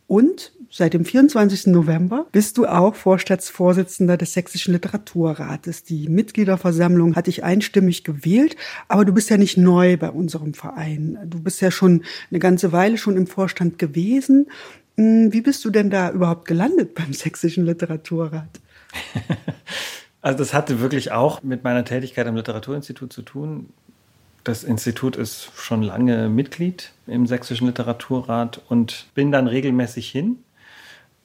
und 0.08 0.54
Seit 0.74 0.94
dem 0.94 1.04
24. 1.04 1.68
November 1.68 2.28
bist 2.32 2.58
du 2.58 2.66
auch 2.66 2.96
Vorstandsvorsitzender 2.96 4.16
des 4.16 4.32
Sächsischen 4.32 4.74
Literaturrates. 4.74 5.84
Die 5.84 6.08
Mitgliederversammlung 6.08 7.18
hat 7.18 7.28
dich 7.28 7.44
einstimmig 7.44 8.06
gewählt, 8.06 8.56
aber 8.88 9.04
du 9.04 9.14
bist 9.14 9.30
ja 9.30 9.36
nicht 9.36 9.58
neu 9.58 9.98
bei 9.98 10.10
unserem 10.10 10.54
Verein. 10.54 11.20
Du 11.26 11.42
bist 11.44 11.60
ja 11.60 11.72
schon 11.72 12.04
eine 12.30 12.40
ganze 12.40 12.72
Weile 12.72 12.98
schon 12.98 13.18
im 13.18 13.28
Vorstand 13.28 13.80
gewesen. 13.80 14.48
Hm, 14.96 15.34
wie 15.34 15.42
bist 15.42 15.66
du 15.66 15.72
denn 15.72 15.90
da 15.90 16.10
überhaupt 16.10 16.48
gelandet 16.48 16.96
beim 16.96 17.12
Sächsischen 17.12 17.66
Literaturrat? 17.66 18.60
Also 20.24 20.38
das 20.38 20.54
hatte 20.54 20.82
wirklich 20.82 21.12
auch 21.12 21.42
mit 21.42 21.64
meiner 21.64 21.84
Tätigkeit 21.84 22.28
am 22.28 22.36
Literaturinstitut 22.36 23.12
zu 23.12 23.24
tun. 23.24 23.72
Das 24.44 24.64
Institut 24.64 25.16
ist 25.16 25.50
schon 25.56 25.82
lange 25.82 26.30
Mitglied 26.30 26.92
im 27.08 27.26
Sächsischen 27.26 27.66
Literaturrat 27.66 28.62
und 28.70 29.08
bin 29.16 29.32
dann 29.32 29.48
regelmäßig 29.48 30.12
hin 30.12 30.38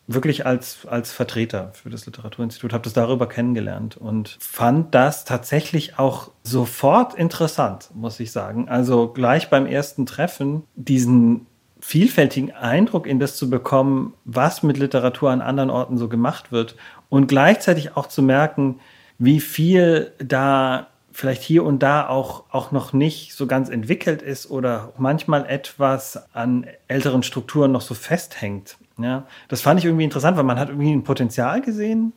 wirklich 0.07 0.47
als, 0.47 0.87
als 0.87 1.13
Vertreter 1.13 1.71
für 1.73 1.91
das 1.91 2.07
Literaturinstitut, 2.07 2.73
habe 2.73 2.85
das 2.85 2.93
darüber 2.93 3.29
kennengelernt 3.29 3.97
und 3.97 4.37
fand 4.41 4.95
das 4.95 5.25
tatsächlich 5.25 5.99
auch 5.99 6.31
sofort 6.43 7.15
interessant, 7.15 7.91
muss 7.95 8.21
ich 8.21 8.31
sagen. 8.33 8.69
Also 8.69 9.09
gleich 9.09 9.51
beim 9.51 9.67
ersten 9.67 10.07
Treffen 10.07 10.63
diesen 10.77 11.47
vielfältigen 11.81 12.53
Eindruck 12.53 13.07
in 13.07 13.21
das 13.21 13.37
zu 13.37 13.51
bekommen, 13.51 14.15
was 14.25 14.63
mit 14.63 14.79
Literatur 14.79 15.31
an 15.31 15.41
anderen 15.41 15.71
Orten 15.71 15.99
so 15.99 16.09
gemacht 16.09 16.53
wird 16.53 16.77
und 17.09 17.27
gleichzeitig 17.27 17.97
auch 17.97 18.07
zu 18.07 18.23
merken, 18.23 18.81
wie 19.19 19.41
viel 19.41 20.13
da 20.19 20.89
vielleicht 21.13 21.43
hier 21.43 21.65
und 21.65 21.83
da 21.83 22.07
auch, 22.09 22.45
auch 22.51 22.73
noch 22.73 22.93
nicht 22.93 23.35
so 23.35 23.47
ganz 23.47 23.71
entwickelt 23.71 24.21
ist 24.21 24.51
oder 24.51 24.93
manchmal 24.99 25.47
etwas 25.47 26.23
an 26.35 26.67
älteren 26.89 27.23
Strukturen 27.23 27.73
noch 27.73 27.81
so 27.81 27.95
festhängt. 27.95 28.77
Ja, 28.99 29.27
das 29.49 29.61
fand 29.61 29.79
ich 29.79 29.85
irgendwie 29.85 30.05
interessant, 30.05 30.37
weil 30.37 30.45
man 30.45 30.59
hat 30.59 30.71
irgendwie 30.71 30.93
ein 30.93 31.05
Potenzial 31.05 31.61
gesehen, 31.61 32.13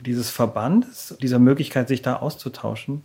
dieses 0.00 0.30
Verbandes, 0.30 1.16
dieser 1.22 1.38
Möglichkeit, 1.38 1.88
sich 1.88 2.02
da 2.02 2.16
auszutauschen. 2.16 3.02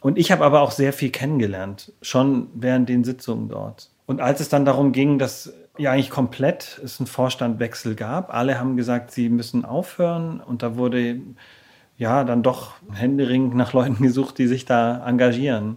Und 0.00 0.18
ich 0.18 0.32
habe 0.32 0.44
aber 0.44 0.62
auch 0.62 0.72
sehr 0.72 0.92
viel 0.92 1.10
kennengelernt, 1.10 1.92
schon 2.02 2.48
während 2.54 2.88
den 2.88 3.04
Sitzungen 3.04 3.48
dort. 3.48 3.90
Und 4.06 4.20
als 4.20 4.40
es 4.40 4.48
dann 4.48 4.64
darum 4.64 4.90
ging, 4.90 5.18
dass 5.18 5.52
ja 5.78 5.92
eigentlich 5.92 6.10
komplett 6.10 6.80
es 6.84 6.98
einen 6.98 7.06
Vorstandwechsel 7.06 7.94
gab, 7.94 8.34
alle 8.34 8.58
haben 8.58 8.76
gesagt, 8.76 9.12
sie 9.12 9.28
müssen 9.28 9.64
aufhören 9.64 10.40
und 10.40 10.62
da 10.62 10.76
wurde 10.76 11.20
ja 11.96 12.24
dann 12.24 12.42
doch 12.42 12.72
händeringend 12.92 13.54
nach 13.54 13.72
Leuten 13.72 14.02
gesucht, 14.02 14.38
die 14.38 14.48
sich 14.48 14.64
da 14.64 15.06
engagieren. 15.06 15.76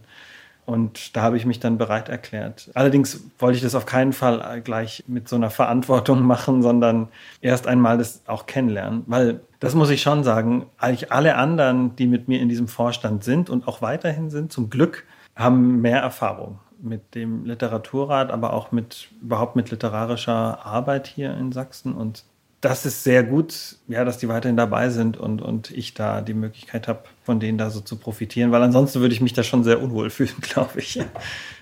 Und 0.65 1.15
da 1.15 1.21
habe 1.21 1.37
ich 1.37 1.45
mich 1.45 1.59
dann 1.59 1.77
bereit 1.77 2.09
erklärt. 2.09 2.71
Allerdings 2.73 3.23
wollte 3.37 3.57
ich 3.57 3.63
das 3.63 3.75
auf 3.75 3.85
keinen 3.85 4.13
Fall 4.13 4.61
gleich 4.61 5.03
mit 5.07 5.29
so 5.29 5.35
einer 5.35 5.51
Verantwortung 5.51 6.21
machen, 6.25 6.63
sondern 6.63 7.09
erst 7.41 7.67
einmal 7.67 7.97
das 7.97 8.21
auch 8.25 8.45
kennenlernen. 8.45 9.03
Weil 9.05 9.41
das 9.59 9.75
muss 9.75 9.89
ich 9.89 10.01
schon 10.01 10.23
sagen, 10.23 10.65
eigentlich 10.77 11.11
alle 11.11 11.35
anderen, 11.35 11.95
die 11.95 12.07
mit 12.07 12.27
mir 12.27 12.39
in 12.39 12.49
diesem 12.49 12.67
Vorstand 12.67 13.23
sind 13.23 13.49
und 13.49 13.67
auch 13.67 13.81
weiterhin 13.81 14.29
sind, 14.29 14.51
zum 14.51 14.69
Glück, 14.69 15.05
haben 15.35 15.81
mehr 15.81 15.99
Erfahrung 15.99 16.59
mit 16.81 17.15
dem 17.15 17.45
Literaturrat, 17.45 18.31
aber 18.31 18.53
auch 18.53 18.71
mit 18.71 19.09
überhaupt 19.21 19.55
mit 19.55 19.71
literarischer 19.71 20.65
Arbeit 20.65 21.07
hier 21.07 21.35
in 21.35 21.51
Sachsen. 21.51 21.93
Und 21.93 22.23
das 22.65 22.83
ist 22.83 23.03
sehr 23.03 23.23
gut, 23.23 23.77
ja, 23.87 24.03
dass 24.03 24.17
die 24.17 24.27
weiterhin 24.27 24.57
dabei 24.57 24.89
sind 24.89 25.17
und, 25.17 25.39
und 25.39 25.69
ich 25.69 25.93
da 25.93 26.21
die 26.21 26.33
Möglichkeit 26.33 26.87
habe, 26.87 27.03
von 27.23 27.39
denen 27.39 27.59
da 27.59 27.69
so 27.69 27.79
zu 27.79 27.97
profitieren, 27.97 28.51
weil 28.51 28.63
ansonsten 28.63 29.01
würde 29.01 29.13
ich 29.13 29.21
mich 29.21 29.33
da 29.33 29.43
schon 29.43 29.63
sehr 29.63 29.81
unwohl 29.83 30.09
fühlen, 30.09 30.33
glaube 30.41 30.79
ich. 30.79 30.99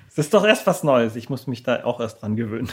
Es 0.10 0.18
ist 0.18 0.34
doch 0.34 0.46
erst 0.46 0.66
was 0.66 0.84
Neues. 0.84 1.18
Ich 1.18 1.30
muss 1.30 1.46
mich 1.46 1.64
da 1.64 1.84
auch 1.84 2.00
erst 2.00 2.22
dran 2.22 2.38
gewöhnen. 2.38 2.70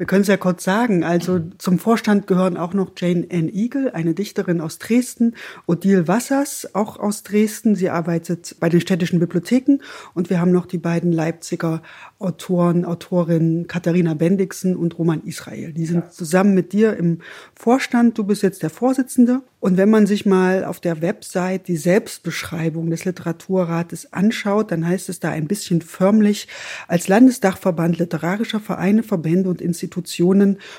Wir 0.00 0.06
können 0.06 0.22
es 0.22 0.28
ja 0.28 0.38
kurz 0.38 0.64
sagen. 0.64 1.04
Also 1.04 1.42
zum 1.58 1.78
Vorstand 1.78 2.26
gehören 2.26 2.56
auch 2.56 2.72
noch 2.72 2.92
Jane 2.96 3.26
Ann 3.30 3.50
Eagle, 3.50 3.90
eine 3.92 4.14
Dichterin 4.14 4.62
aus 4.62 4.78
Dresden, 4.78 5.34
Odile 5.66 6.08
Wassers, 6.08 6.74
auch 6.74 6.98
aus 6.98 7.22
Dresden. 7.22 7.74
Sie 7.76 7.90
arbeitet 7.90 8.56
bei 8.60 8.70
den 8.70 8.80
städtischen 8.80 9.20
Bibliotheken. 9.20 9.80
Und 10.14 10.30
wir 10.30 10.40
haben 10.40 10.52
noch 10.52 10.64
die 10.64 10.78
beiden 10.78 11.12
Leipziger 11.12 11.82
Autoren, 12.18 12.86
Autorinnen 12.86 13.66
Katharina 13.66 14.14
Bendixen 14.14 14.74
und 14.74 14.98
Roman 14.98 15.22
Israel. 15.24 15.74
Die 15.74 15.84
sind 15.84 16.10
zusammen 16.14 16.54
mit 16.54 16.72
dir 16.72 16.96
im 16.96 17.18
Vorstand. 17.54 18.16
Du 18.16 18.24
bist 18.24 18.42
jetzt 18.42 18.62
der 18.62 18.70
Vorsitzende. 18.70 19.42
Und 19.58 19.76
wenn 19.76 19.90
man 19.90 20.06
sich 20.06 20.24
mal 20.24 20.64
auf 20.64 20.80
der 20.80 21.02
Website 21.02 21.68
die 21.68 21.76
Selbstbeschreibung 21.76 22.88
des 22.88 23.04
Literaturrates 23.04 24.14
anschaut, 24.14 24.72
dann 24.72 24.88
heißt 24.88 25.10
es 25.10 25.20
da 25.20 25.28
ein 25.28 25.46
bisschen 25.46 25.82
förmlich, 25.82 26.48
als 26.88 27.08
Landesdachverband 27.08 27.98
literarischer 27.98 28.60
Vereine, 28.60 29.02
Verbände 29.02 29.50
und 29.50 29.60
Institutionen 29.60 29.89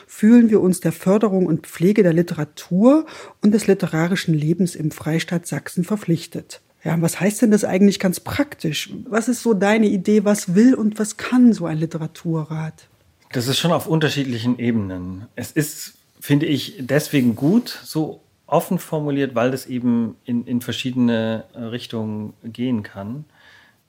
fühlen 0.08 0.50
wir 0.50 0.62
uns 0.62 0.80
der 0.80 0.92
Förderung 0.92 1.46
und 1.46 1.68
Pflege 1.68 2.04
der 2.04 2.14
Literatur 2.14 3.06
und 3.42 3.52
des 3.52 3.68
literarischen 3.68 4.34
Lebens 4.34 4.76
im 4.76 4.92
Freistaat 4.92 5.46
Sachsen 5.48 5.84
verpflichtet. 5.84 6.62
Ja, 6.84 7.00
was 7.00 7.20
heißt 7.20 7.44
denn 7.44 7.52
das 7.52 7.64
eigentlich 7.64 8.00
ganz 8.00 8.20
praktisch? 8.20 8.92
Was 9.08 9.28
ist 9.28 9.44
so 9.44 9.54
deine 9.54 9.88
Idee? 9.88 10.26
Was 10.26 10.56
will 10.56 10.74
und 10.74 10.98
was 10.98 11.18
kann 11.18 11.54
so 11.54 11.66
ein 11.68 11.78
Literaturrat? 11.78 12.88
Das 13.32 13.48
ist 13.48 13.60
schon 13.60 13.72
auf 13.72 13.88
unterschiedlichen 13.88 14.58
Ebenen. 14.58 15.28
Es 15.36 15.52
ist, 15.52 15.94
finde 16.20 16.48
ich, 16.48 16.76
deswegen 16.80 17.36
gut, 17.36 17.80
so 17.84 18.22
offen 18.48 18.80
formuliert, 18.80 19.36
weil 19.36 19.52
das 19.52 19.68
eben 19.68 20.18
in, 20.26 20.46
in 20.46 20.62
verschiedene 20.62 21.46
Richtungen 21.56 22.34
gehen 22.44 22.84
kann. 22.84 23.26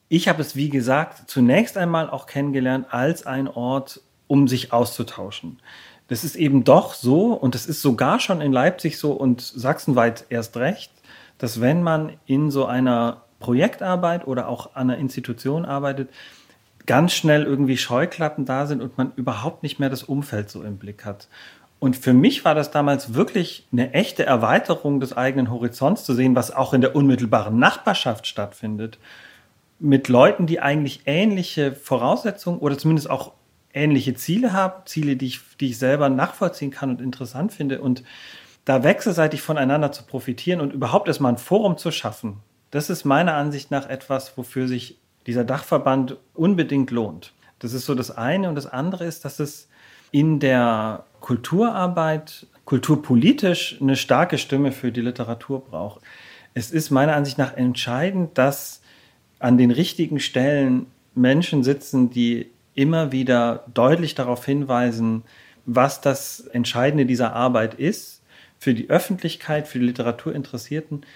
Ich 0.09 0.29
habe 0.29 0.43
es, 0.43 0.55
wie 0.55 0.69
gesagt, 0.69 1.31
zunächst 1.31 1.77
einmal 1.77 2.11
auch 2.11 2.27
kennengelernt 2.27 2.87
als 2.91 3.27
ein 3.27 3.49
Ort, 3.49 4.03
um 4.33 4.49
sich 4.49 4.73
auszutauschen. 4.73 5.61
Das 6.09 6.25
ist 6.25 6.37
eben 6.37 6.65
doch 6.65 6.95
so, 6.95 7.35
und 7.35 7.55
das 7.55 7.67
ist 7.67 7.83
sogar 7.83 8.19
schon 8.19 8.41
in 8.41 8.51
Leipzig 8.51 8.97
so 8.97 9.13
und 9.13 9.43
sachsenweit 9.43 10.25
erst 10.31 10.57
recht, 10.57 10.91
dass 11.37 11.61
wenn 11.61 11.83
man 11.83 12.15
in 12.25 12.51
so 12.51 12.65
einer 12.65 13.25
Projektarbeit 13.41 14.27
oder 14.27 14.49
auch 14.49 14.75
an 14.75 14.89
einer 14.89 14.99
Institution 14.99 15.67
arbeitet, 15.67 16.09
ganz 16.87 17.13
schnell 17.13 17.43
irgendwie 17.43 17.77
Scheuklappen 17.77 18.47
da 18.47 18.65
sind 18.65 18.81
und 18.81 18.97
man 18.97 19.13
überhaupt 19.17 19.63
nicht 19.63 19.79
mehr 19.79 19.91
das 19.91 20.03
Umfeld 20.03 20.49
so 20.49 20.63
im 20.63 20.79
Blick 20.79 21.05
hat. 21.05 21.29
Und 21.79 21.99
für 21.99 22.15
mich 22.15 22.43
war 22.47 22.55
das 22.55 22.71
damals 22.71 23.13
wirklich 23.13 23.69
eine 23.71 23.93
echte 23.93 24.25
Erweiterung 24.25 24.99
des 24.99 25.15
eigenen 25.15 25.51
Horizonts 25.51 26.05
zu 26.05 26.15
sehen, 26.15 26.35
was 26.35 26.57
auch 26.57 26.73
in 26.73 26.81
der 26.81 26.97
unmittelbaren 26.97 27.59
Nachbarschaft 27.59 28.27
stattfindet. 28.27 28.99
Mit 29.79 30.09
Leuten, 30.09 30.47
die 30.47 30.61
eigentlich 30.61 31.03
ähnliche 31.05 31.75
Voraussetzungen 31.75 32.61
oder 32.61 32.79
zumindest 32.79 33.11
auch 33.11 33.33
ähnliche 33.75 34.15
Ziele 34.15 34.53
haben, 34.53 34.87
Ziele, 34.87 35.17
die 35.17 35.27
ich, 35.27 35.41
die 35.61 35.71
ich 35.71 35.79
selber 35.79 36.09
nachvollziehen 36.09 36.71
kann 36.71 36.91
und 36.91 37.01
interessant 37.01 37.53
finde. 37.53 37.81
Und 37.81 38.05
da 38.65 38.85
wechselseitig 38.85 39.43
voneinander 39.43 39.93
zu 39.93 40.05
profitieren 40.05 40.61
und 40.61 40.73
überhaupt 40.73 41.09
erstmal 41.09 41.33
ein 41.33 41.39
Forum 41.39 41.79
zu 41.79 41.91
schaffen, 41.91 42.39
das 42.71 42.89
ist 42.89 43.05
meiner 43.05 43.35
Ansicht 43.35 43.71
nach 43.71 43.89
etwas, 43.89 44.37
wofür 44.39 44.67
sich 44.67 44.97
dieser 45.27 45.45
Dachverband 45.45 46.17
unbedingt 46.33 46.91
lohnt. 46.91 47.35
Das 47.59 47.75
ist 47.75 47.85
so 47.87 47.95
das 47.95 48.11
eine. 48.11 48.49
Und 48.49 48.55
das 48.55 48.67
andere 48.67 49.05
ist, 49.05 49.25
dass 49.25 49.39
es 49.41 49.69
in 50.11 50.41
der 50.41 51.05
Kulturarbeit 51.21 52.47
kulturpolitisch 52.65 53.79
eine 53.81 53.97
starke 53.97 54.39
Stimme 54.39 54.73
für 54.73 54.91
die 54.91 55.03
Literatur 55.03 55.61
braucht. 55.61 56.01
Es 56.55 56.71
ist 56.71 56.91
meiner 56.91 57.15
Ansicht 57.15 57.39
nach 57.39 57.55
entscheidend, 57.57 58.39
dass 58.39 58.81
an 59.39 59.59
den 59.59 59.71
richtigen 59.71 60.19
Stellen 60.19 60.87
Menschen 61.15 61.63
sitzen, 61.63 62.11
die 62.11 62.51
immer 62.75 63.13
wieder 63.13 63.65
deutlich 63.73 64.15
darauf 64.15 64.45
hinweisen, 64.45 65.23
was 65.67 66.01
das 66.01 66.41
Entscheidende 66.41 67.07
dieser 67.07 67.35
Arbeit 67.35 67.75
ist, 67.75 68.23
für 68.59 68.75
die 68.75 68.91
Öffentlichkeit, 68.91 69.69
für 69.69 69.79
die 69.79 69.87
Literaturinteressierten, 69.87 71.07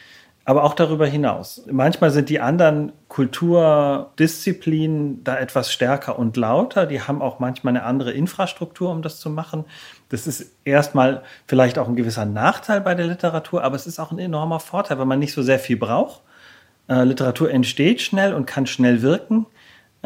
aber 0.45 0.63
auch 0.65 0.75
darüber 0.75 1.07
hinaus. 1.07 1.65
Manchmal 1.71 2.11
sind 2.13 2.29
die 2.29 2.39
anderen 2.39 2.93
Kulturdisziplinen 3.09 5.25
da 5.25 5.37
etwas 5.37 5.73
stärker 5.73 6.21
und 6.21 6.37
lauter. 6.37 6.87
Die 6.87 7.03
haben 7.03 7.21
auch 7.21 7.41
manchmal 7.41 7.73
eine 7.73 7.83
andere 7.83 8.13
Infrastruktur, 8.13 8.91
um 8.91 9.03
das 9.03 9.19
zu 9.19 9.29
machen. 9.29 9.65
Das 10.09 10.29
ist 10.29 10.53
erstmal 10.65 11.25
vielleicht 11.49 11.79
auch 11.79 11.89
ein 11.89 11.97
gewisser 11.97 12.27
Nachteil 12.27 12.81
bei 12.81 12.95
der 12.95 13.09
Literatur, 13.09 13.65
aber 13.65 13.75
es 13.75 13.89
ist 13.89 13.99
auch 13.99 14.13
ein 14.13 14.21
enormer 14.21 14.61
Vorteil, 14.61 14.99
weil 14.99 15.07
man 15.07 15.19
nicht 15.19 15.33
so 15.33 15.43
sehr 15.43 15.59
viel 15.59 15.77
braucht. 15.77 16.23
Äh, 16.89 17.03
Literatur 17.03 17.51
entsteht 17.51 18.01
schnell 18.01 18.33
und 18.33 18.47
kann 18.47 18.67
schnell 18.67 19.03
wirken. 19.03 19.47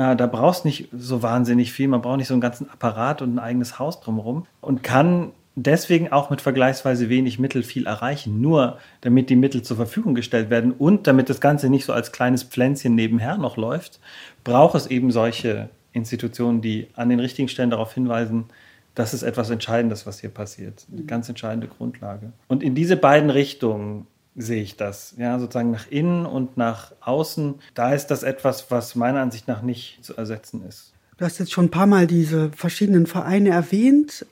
Äh, 0.00 0.16
da 0.16 0.26
brauchst 0.26 0.64
nicht 0.64 0.88
so 0.92 1.22
wahnsinnig 1.22 1.72
viel. 1.72 1.86
Man 1.88 2.00
braucht 2.00 2.16
nicht 2.16 2.28
so 2.28 2.34
einen 2.34 2.40
ganzen 2.40 2.70
Apparat 2.70 3.20
und 3.20 3.34
ein 3.34 3.38
eigenes 3.38 3.78
Haus 3.78 4.00
drumherum 4.00 4.46
und 4.62 4.82
kann 4.82 5.32
deswegen 5.56 6.10
auch 6.10 6.30
mit 6.30 6.40
vergleichsweise 6.40 7.10
wenig 7.10 7.38
Mittel 7.38 7.62
viel 7.62 7.86
erreichen. 7.86 8.40
Nur 8.40 8.78
damit 9.02 9.28
die 9.28 9.36
Mittel 9.36 9.60
zur 9.60 9.76
Verfügung 9.76 10.14
gestellt 10.14 10.48
werden 10.48 10.72
und 10.72 11.06
damit 11.06 11.28
das 11.28 11.42
Ganze 11.42 11.68
nicht 11.68 11.84
so 11.84 11.92
als 11.92 12.12
kleines 12.12 12.44
Pflänzchen 12.44 12.94
nebenher 12.94 13.36
noch 13.36 13.58
läuft, 13.58 14.00
braucht 14.42 14.74
es 14.74 14.86
eben 14.86 15.10
solche 15.10 15.68
Institutionen, 15.92 16.62
die 16.62 16.86
an 16.94 17.10
den 17.10 17.20
richtigen 17.20 17.48
Stellen 17.48 17.70
darauf 17.70 17.92
hinweisen, 17.92 18.44
das 18.94 19.12
ist 19.12 19.22
etwas 19.22 19.50
Entscheidendes, 19.50 20.06
was 20.06 20.20
hier 20.20 20.30
passiert. 20.30 20.86
Eine 20.90 21.02
ganz 21.02 21.28
entscheidende 21.28 21.68
Grundlage. 21.68 22.32
Und 22.48 22.62
in 22.62 22.74
diese 22.74 22.96
beiden 22.96 23.28
Richtungen 23.28 24.06
sehe 24.40 24.62
ich 24.62 24.76
das. 24.76 25.14
Ja, 25.16 25.38
sozusagen 25.38 25.70
nach 25.70 25.90
innen 25.90 26.26
und 26.26 26.56
nach 26.56 26.92
außen. 27.00 27.56
Da 27.74 27.94
ist 27.94 28.08
das 28.08 28.22
etwas, 28.22 28.70
was 28.70 28.94
meiner 28.94 29.20
Ansicht 29.20 29.48
nach 29.48 29.62
nicht 29.62 29.98
zu 30.02 30.16
ersetzen 30.16 30.62
ist. 30.68 30.92
Du 31.18 31.24
hast 31.24 31.38
jetzt 31.38 31.52
schon 31.52 31.66
ein 31.66 31.70
paar 31.70 31.86
Mal 31.86 32.06
diese 32.06 32.50
verschiedenen 32.56 33.06
Vereine 33.06 33.50
erwähnt. 33.50 34.24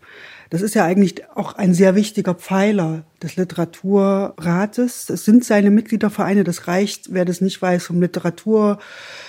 Das 0.50 0.62
ist 0.62 0.74
ja 0.74 0.84
eigentlich 0.84 1.28
auch 1.34 1.54
ein 1.54 1.74
sehr 1.74 1.94
wichtiger 1.94 2.34
Pfeiler 2.34 3.02
des 3.22 3.36
Literaturrates. 3.36 5.10
Es 5.10 5.24
sind 5.24 5.44
seine 5.44 5.70
Mitgliedervereine. 5.70 6.44
Das 6.44 6.66
reicht, 6.66 7.12
wer 7.12 7.26
das 7.26 7.42
nicht 7.42 7.60
weiß, 7.60 7.84
vom 7.84 7.98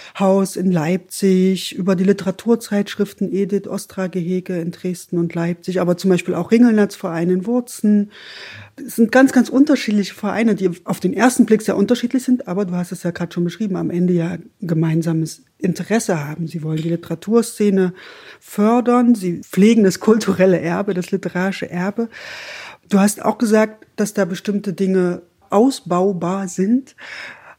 Literaturhaus 0.10 0.56
in 0.56 0.72
Leipzig, 0.72 1.76
über 1.76 1.96
die 1.96 2.04
Literaturzeitschriften 2.04 3.32
Edith 3.32 3.68
Ostra-Gehege 3.68 4.60
in 4.60 4.72
Dresden 4.72 5.18
und 5.18 5.34
Leipzig, 5.36 5.82
aber 5.82 5.98
zum 5.98 6.10
Beispiel 6.10 6.36
auch 6.36 6.52
Ringelnatzverein 6.52 7.30
in 7.30 7.46
Wurzen. 7.46 8.12
Es 8.76 8.96
sind 8.96 9.12
ganz, 9.12 9.32
ganz 9.32 9.50
unterschiedliche 9.50 10.14
Vereine, 10.14 10.56
die 10.56 10.70
auf 10.86 11.00
den 11.00 11.14
ersten 11.14 11.46
Blick 11.46 11.62
sehr 11.62 11.78
unterschiedlich 11.78 12.24
sind, 12.24 12.48
aber 12.48 12.66
du 12.66 12.76
hast 12.76 12.92
es 12.92 13.04
ja 13.04 13.12
gerade 13.12 13.34
schon 13.34 13.44
beschrieben, 13.44 13.76
am 13.76 13.90
Ende 13.90 14.14
ja 14.14 14.30
ein 14.30 14.50
gemeinsames 14.62 15.44
Interesse 15.58 16.26
haben. 16.26 16.48
Sie 16.48 16.64
wollen 16.64 16.82
die 16.82 16.90
Literaturszene 16.90 17.94
fördern, 18.40 19.16
sie 19.16 19.42
pflegen 19.42 19.84
das 19.84 20.00
kulturelle 20.00 20.60
Erbe, 20.60 20.94
das 20.94 21.12
literarische 21.12 21.70
Erbe. 21.70 22.10
Du 22.90 23.00
hast 23.00 23.24
auch 23.24 23.38
gesagt, 23.38 23.86
dass 23.96 24.14
da 24.14 24.26
bestimmte 24.26 24.74
Dinge 24.74 25.22
ausbaubar 25.50 26.48
sind. 26.48 26.96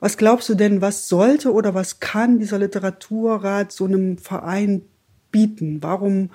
Was 0.00 0.16
glaubst 0.16 0.48
du 0.48 0.54
denn, 0.54 0.80
was 0.80 1.08
sollte 1.08 1.52
oder 1.52 1.74
was 1.74 2.00
kann 2.00 2.38
dieser 2.38 2.58
Literaturrat 2.58 3.70
so 3.70 3.84
einem 3.84 4.16
Verein 4.16 4.82
bieten? 5.30 5.82
Warum 5.82 6.30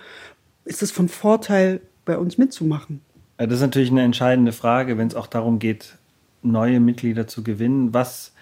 ist 0.65 0.83
es 0.83 0.91
von 0.91 1.09
Vorteil, 1.09 1.81
bei 2.05 2.17
uns 2.17 2.37
mitzumachen? 2.37 3.01
Das 3.37 3.51
ist 3.51 3.61
natürlich 3.61 3.89
eine 3.89 4.03
entscheidende 4.03 4.51
Frage, 4.51 4.97
wenn 4.97 5.07
es 5.07 5.15
auch 5.15 5.27
darum 5.27 5.59
geht, 5.59 5.97
neue 6.43 6.79
Mitglieder 6.79 7.27
zu 7.27 7.43
gewinnen. 7.43 7.93
Was 7.93 8.33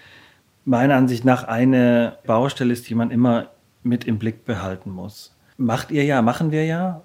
meiner 0.65 0.95
Ansicht 0.95 1.25
nach 1.25 1.45
eine 1.45 2.17
Baustelle 2.25 2.73
ist, 2.73 2.89
die 2.89 2.95
man 2.95 3.09
immer 3.09 3.49
mit 3.81 4.05
im 4.05 4.19
Blick 4.19 4.45
behalten 4.45 4.91
muss. 4.91 5.35
Macht 5.57 5.91
ihr 5.91 6.03
ja, 6.03 6.21
machen 6.21 6.51
wir 6.51 6.65
ja. 6.65 7.01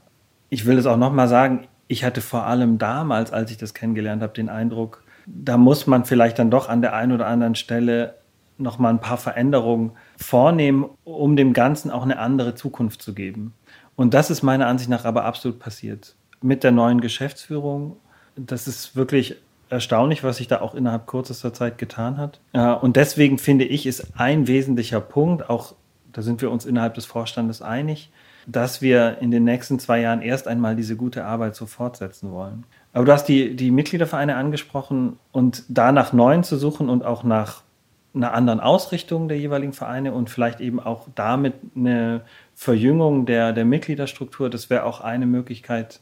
Ich 0.48 0.66
will 0.66 0.78
es 0.78 0.86
auch 0.86 0.96
nochmal 0.96 1.28
sagen, 1.28 1.66
ich 1.86 2.04
hatte 2.04 2.20
vor 2.20 2.44
allem 2.44 2.78
damals, 2.78 3.32
als 3.32 3.50
ich 3.50 3.56
das 3.56 3.74
kennengelernt 3.74 4.22
habe, 4.22 4.32
den 4.32 4.48
Eindruck, 4.48 5.02
da 5.30 5.56
muss 5.56 5.86
man 5.86 6.04
vielleicht 6.04 6.38
dann 6.38 6.50
doch 6.50 6.68
an 6.68 6.80
der 6.80 6.94
einen 6.94 7.12
oder 7.12 7.26
anderen 7.26 7.54
Stelle 7.54 8.14
nochmal 8.56 8.92
ein 8.92 9.00
paar 9.00 9.18
Veränderungen 9.18 9.92
vornehmen, 10.16 10.86
um 11.04 11.36
dem 11.36 11.52
Ganzen 11.52 11.90
auch 11.90 12.02
eine 12.02 12.18
andere 12.18 12.54
Zukunft 12.54 13.02
zu 13.02 13.14
geben. 13.14 13.54
Und 13.94 14.14
das 14.14 14.30
ist 14.30 14.42
meiner 14.42 14.66
Ansicht 14.66 14.90
nach 14.90 15.04
aber 15.04 15.24
absolut 15.24 15.58
passiert. 15.58 16.16
Mit 16.40 16.64
der 16.64 16.72
neuen 16.72 17.00
Geschäftsführung, 17.00 17.96
das 18.36 18.66
ist 18.66 18.96
wirklich 18.96 19.36
erstaunlich, 19.70 20.24
was 20.24 20.38
sich 20.38 20.48
da 20.48 20.60
auch 20.60 20.74
innerhalb 20.74 21.06
kürzester 21.06 21.52
Zeit 21.52 21.78
getan 21.78 22.16
hat. 22.16 22.40
Und 22.80 22.96
deswegen 22.96 23.38
finde 23.38 23.64
ich, 23.64 23.86
ist 23.86 24.12
ein 24.16 24.46
wesentlicher 24.46 25.00
Punkt, 25.00 25.48
auch 25.50 25.74
da 26.12 26.22
sind 26.22 26.40
wir 26.40 26.50
uns 26.50 26.64
innerhalb 26.64 26.94
des 26.94 27.04
Vorstandes 27.04 27.60
einig, 27.60 28.10
dass 28.46 28.80
wir 28.80 29.18
in 29.20 29.30
den 29.30 29.44
nächsten 29.44 29.78
zwei 29.78 30.00
Jahren 30.00 30.22
erst 30.22 30.48
einmal 30.48 30.74
diese 30.74 30.96
gute 30.96 31.24
Arbeit 31.24 31.54
so 31.54 31.66
fortsetzen 31.66 32.32
wollen. 32.32 32.64
Aber 32.98 33.04
du 33.04 33.12
hast 33.12 33.26
die, 33.26 33.54
die 33.54 33.70
Mitgliedervereine 33.70 34.34
angesprochen 34.34 35.20
und 35.30 35.62
da 35.68 35.92
nach 35.92 36.12
neuen 36.12 36.42
zu 36.42 36.56
suchen 36.56 36.88
und 36.88 37.04
auch 37.04 37.22
nach 37.22 37.62
einer 38.12 38.34
anderen 38.34 38.58
Ausrichtung 38.58 39.28
der 39.28 39.38
jeweiligen 39.38 39.72
Vereine 39.72 40.12
und 40.12 40.30
vielleicht 40.30 40.58
eben 40.58 40.80
auch 40.80 41.06
damit 41.14 41.54
eine 41.76 42.22
Verjüngung 42.56 43.24
der, 43.24 43.52
der 43.52 43.64
Mitgliederstruktur, 43.64 44.50
das 44.50 44.68
wäre 44.68 44.82
auch 44.82 45.00
eine 45.00 45.26
Möglichkeit, 45.26 46.00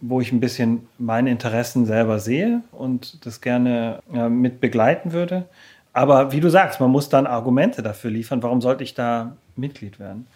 wo 0.00 0.22
ich 0.22 0.32
ein 0.32 0.40
bisschen 0.40 0.88
meine 0.96 1.28
Interessen 1.28 1.84
selber 1.84 2.18
sehe 2.18 2.62
und 2.72 3.26
das 3.26 3.42
gerne 3.42 3.98
äh, 4.14 4.30
mit 4.30 4.58
begleiten 4.62 5.12
würde. 5.12 5.44
Aber 5.92 6.32
wie 6.32 6.40
du 6.40 6.48
sagst, 6.48 6.80
man 6.80 6.90
muss 6.90 7.10
dann 7.10 7.26
Argumente 7.26 7.82
dafür 7.82 8.10
liefern, 8.10 8.42
warum 8.42 8.62
sollte 8.62 8.84
ich 8.84 8.94
da 8.94 9.36
Mitglied 9.54 10.00
werden. 10.00 10.26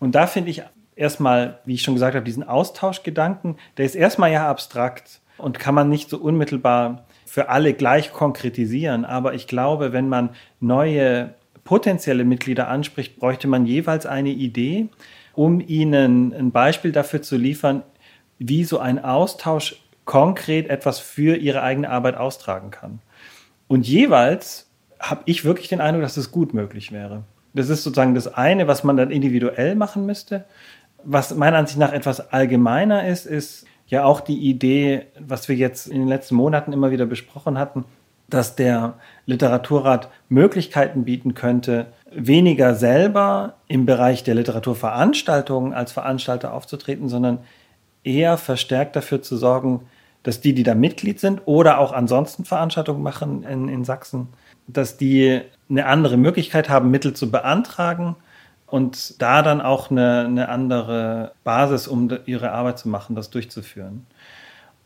Und 0.00 0.16
da 0.16 0.26
finde 0.26 0.50
ich 0.50 0.64
erstmal, 0.96 1.60
wie 1.64 1.74
ich 1.74 1.82
schon 1.82 1.94
gesagt 1.94 2.16
habe, 2.16 2.24
diesen 2.24 2.42
Austauschgedanken, 2.42 3.56
der 3.76 3.84
ist 3.84 3.94
erstmal 3.94 4.32
ja 4.32 4.50
abstrakt 4.50 5.19
und 5.40 5.58
kann 5.58 5.74
man 5.74 5.88
nicht 5.88 6.10
so 6.10 6.18
unmittelbar 6.18 7.04
für 7.26 7.48
alle 7.48 7.74
gleich 7.74 8.12
konkretisieren. 8.12 9.04
Aber 9.04 9.34
ich 9.34 9.46
glaube, 9.46 9.92
wenn 9.92 10.08
man 10.08 10.30
neue 10.60 11.34
potenzielle 11.64 12.24
Mitglieder 12.24 12.68
anspricht, 12.68 13.18
bräuchte 13.18 13.46
man 13.46 13.66
jeweils 13.66 14.06
eine 14.06 14.30
Idee, 14.30 14.88
um 15.34 15.60
ihnen 15.60 16.32
ein 16.32 16.50
Beispiel 16.50 16.92
dafür 16.92 17.22
zu 17.22 17.36
liefern, 17.36 17.82
wie 18.38 18.64
so 18.64 18.78
ein 18.78 19.02
Austausch 19.04 19.82
konkret 20.04 20.68
etwas 20.68 20.98
für 20.98 21.36
ihre 21.36 21.62
eigene 21.62 21.88
Arbeit 21.90 22.16
austragen 22.16 22.70
kann. 22.70 23.00
Und 23.68 23.86
jeweils 23.86 24.68
habe 24.98 25.22
ich 25.26 25.44
wirklich 25.44 25.68
den 25.68 25.80
Eindruck, 25.80 26.02
dass 26.02 26.16
es 26.16 26.32
gut 26.32 26.52
möglich 26.52 26.90
wäre. 26.90 27.22
Das 27.54 27.68
ist 27.68 27.84
sozusagen 27.84 28.14
das 28.14 28.34
eine, 28.34 28.66
was 28.66 28.82
man 28.82 28.96
dann 28.96 29.10
individuell 29.10 29.76
machen 29.76 30.06
müsste. 30.06 30.44
Was 31.04 31.34
meiner 31.34 31.58
Ansicht 31.58 31.78
nach 31.78 31.92
etwas 31.92 32.32
allgemeiner 32.32 33.06
ist, 33.06 33.26
ist 33.26 33.66
ja 33.90 34.04
auch 34.04 34.20
die 34.20 34.38
Idee, 34.38 35.06
was 35.18 35.48
wir 35.48 35.56
jetzt 35.56 35.86
in 35.86 35.98
den 35.98 36.08
letzten 36.08 36.36
Monaten 36.36 36.72
immer 36.72 36.90
wieder 36.90 37.06
besprochen 37.06 37.58
hatten, 37.58 37.84
dass 38.28 38.54
der 38.54 38.94
Literaturrat 39.26 40.08
Möglichkeiten 40.28 41.04
bieten 41.04 41.34
könnte, 41.34 41.86
weniger 42.12 42.74
selber 42.74 43.54
im 43.66 43.86
Bereich 43.86 44.22
der 44.22 44.36
Literaturveranstaltungen 44.36 45.74
als 45.74 45.92
Veranstalter 45.92 46.54
aufzutreten, 46.54 47.08
sondern 47.08 47.38
eher 48.04 48.38
verstärkt 48.38 48.94
dafür 48.94 49.20
zu 49.20 49.36
sorgen, 49.36 49.80
dass 50.22 50.40
die, 50.40 50.54
die 50.54 50.62
da 50.62 50.74
Mitglied 50.74 51.18
sind 51.18 51.42
oder 51.46 51.78
auch 51.78 51.92
ansonsten 51.92 52.44
Veranstaltungen 52.44 53.02
machen 53.02 53.42
in, 53.42 53.68
in 53.68 53.84
Sachsen, 53.84 54.28
dass 54.68 54.96
die 54.96 55.40
eine 55.68 55.86
andere 55.86 56.16
Möglichkeit 56.16 56.68
haben, 56.68 56.90
Mittel 56.90 57.14
zu 57.14 57.30
beantragen 57.30 58.16
und 58.70 59.20
da 59.20 59.42
dann 59.42 59.60
auch 59.60 59.90
eine, 59.90 60.24
eine 60.26 60.48
andere 60.48 61.32
Basis, 61.44 61.88
um 61.88 62.10
ihre 62.26 62.52
Arbeit 62.52 62.78
zu 62.78 62.88
machen, 62.88 63.16
das 63.16 63.30
durchzuführen. 63.30 64.06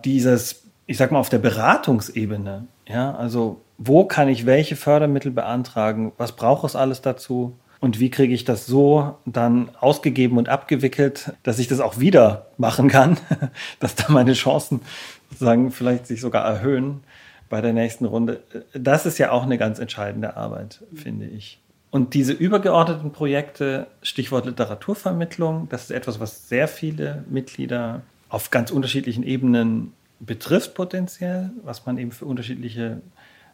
Dieses, 0.04 0.64
ich 0.86 0.96
sag 0.96 1.12
mal, 1.12 1.18
auf 1.18 1.28
der 1.28 1.38
Beratungsebene, 1.38 2.66
ja, 2.86 3.14
also 3.14 3.60
wo 3.78 4.04
kann 4.04 4.28
ich 4.28 4.46
welche 4.46 4.76
Fördermittel 4.76 5.30
beantragen, 5.30 6.12
was 6.16 6.32
braucht 6.32 6.64
es 6.64 6.76
alles 6.76 7.02
dazu, 7.02 7.56
und 7.84 8.00
wie 8.00 8.08
kriege 8.08 8.32
ich 8.32 8.44
das 8.44 8.64
so 8.64 9.18
dann 9.26 9.68
ausgegeben 9.78 10.38
und 10.38 10.48
abgewickelt, 10.48 11.34
dass 11.42 11.58
ich 11.58 11.68
das 11.68 11.80
auch 11.80 11.98
wieder 11.98 12.46
machen 12.56 12.88
kann, 12.88 13.18
dass 13.78 13.94
da 13.94 14.10
meine 14.10 14.32
Chancen 14.32 14.80
sozusagen 15.28 15.70
vielleicht 15.70 16.06
sich 16.06 16.22
sogar 16.22 16.46
erhöhen 16.46 17.02
bei 17.50 17.60
der 17.60 17.74
nächsten 17.74 18.06
Runde. 18.06 18.42
Das 18.72 19.04
ist 19.04 19.18
ja 19.18 19.32
auch 19.32 19.42
eine 19.42 19.58
ganz 19.58 19.80
entscheidende 19.80 20.34
Arbeit, 20.34 20.82
finde 20.94 21.26
ich. 21.26 21.60
Und 21.94 22.14
diese 22.14 22.32
übergeordneten 22.32 23.12
Projekte, 23.12 23.86
Stichwort 24.02 24.46
Literaturvermittlung, 24.46 25.68
das 25.68 25.84
ist 25.84 25.90
etwas, 25.92 26.18
was 26.18 26.48
sehr 26.48 26.66
viele 26.66 27.22
Mitglieder 27.30 28.02
auf 28.28 28.50
ganz 28.50 28.72
unterschiedlichen 28.72 29.22
Ebenen 29.22 29.92
betrifft 30.18 30.74
potenziell, 30.74 31.50
was 31.62 31.86
man 31.86 31.96
eben 31.96 32.10
für 32.10 32.24
unterschiedliche 32.24 33.00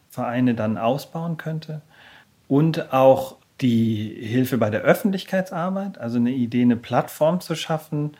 Vereine 0.08 0.54
dann 0.54 0.78
ausbauen 0.78 1.36
könnte. 1.36 1.82
Und 2.48 2.94
auch 2.94 3.36
die 3.60 4.08
Hilfe 4.18 4.56
bei 4.56 4.70
der 4.70 4.80
Öffentlichkeitsarbeit, 4.80 5.98
also 5.98 6.16
eine 6.16 6.30
Idee, 6.30 6.62
eine 6.62 6.76
Plattform 6.76 7.42
zu 7.42 7.54
schaffen, 7.54 8.12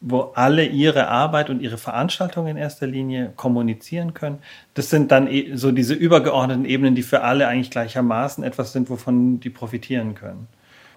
wo 0.00 0.32
alle 0.34 0.64
ihre 0.64 1.08
Arbeit 1.08 1.50
und 1.50 1.60
ihre 1.60 1.76
Veranstaltungen 1.76 2.48
in 2.48 2.56
erster 2.56 2.86
Linie 2.86 3.32
kommunizieren 3.34 4.14
können. 4.14 4.38
Das 4.74 4.90
sind 4.90 5.10
dann 5.10 5.26
e, 5.26 5.56
so 5.56 5.72
diese 5.72 5.94
übergeordneten 5.94 6.64
Ebenen, 6.64 6.94
die 6.94 7.02
für 7.02 7.22
alle 7.22 7.48
eigentlich 7.48 7.70
gleichermaßen 7.70 8.44
etwas 8.44 8.72
sind, 8.72 8.90
wovon 8.90 9.40
die 9.40 9.50
profitieren 9.50 10.14
können. 10.14 10.46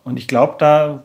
Und 0.04 0.18
ich 0.18 0.28
glaube, 0.28 0.56
da 0.60 1.04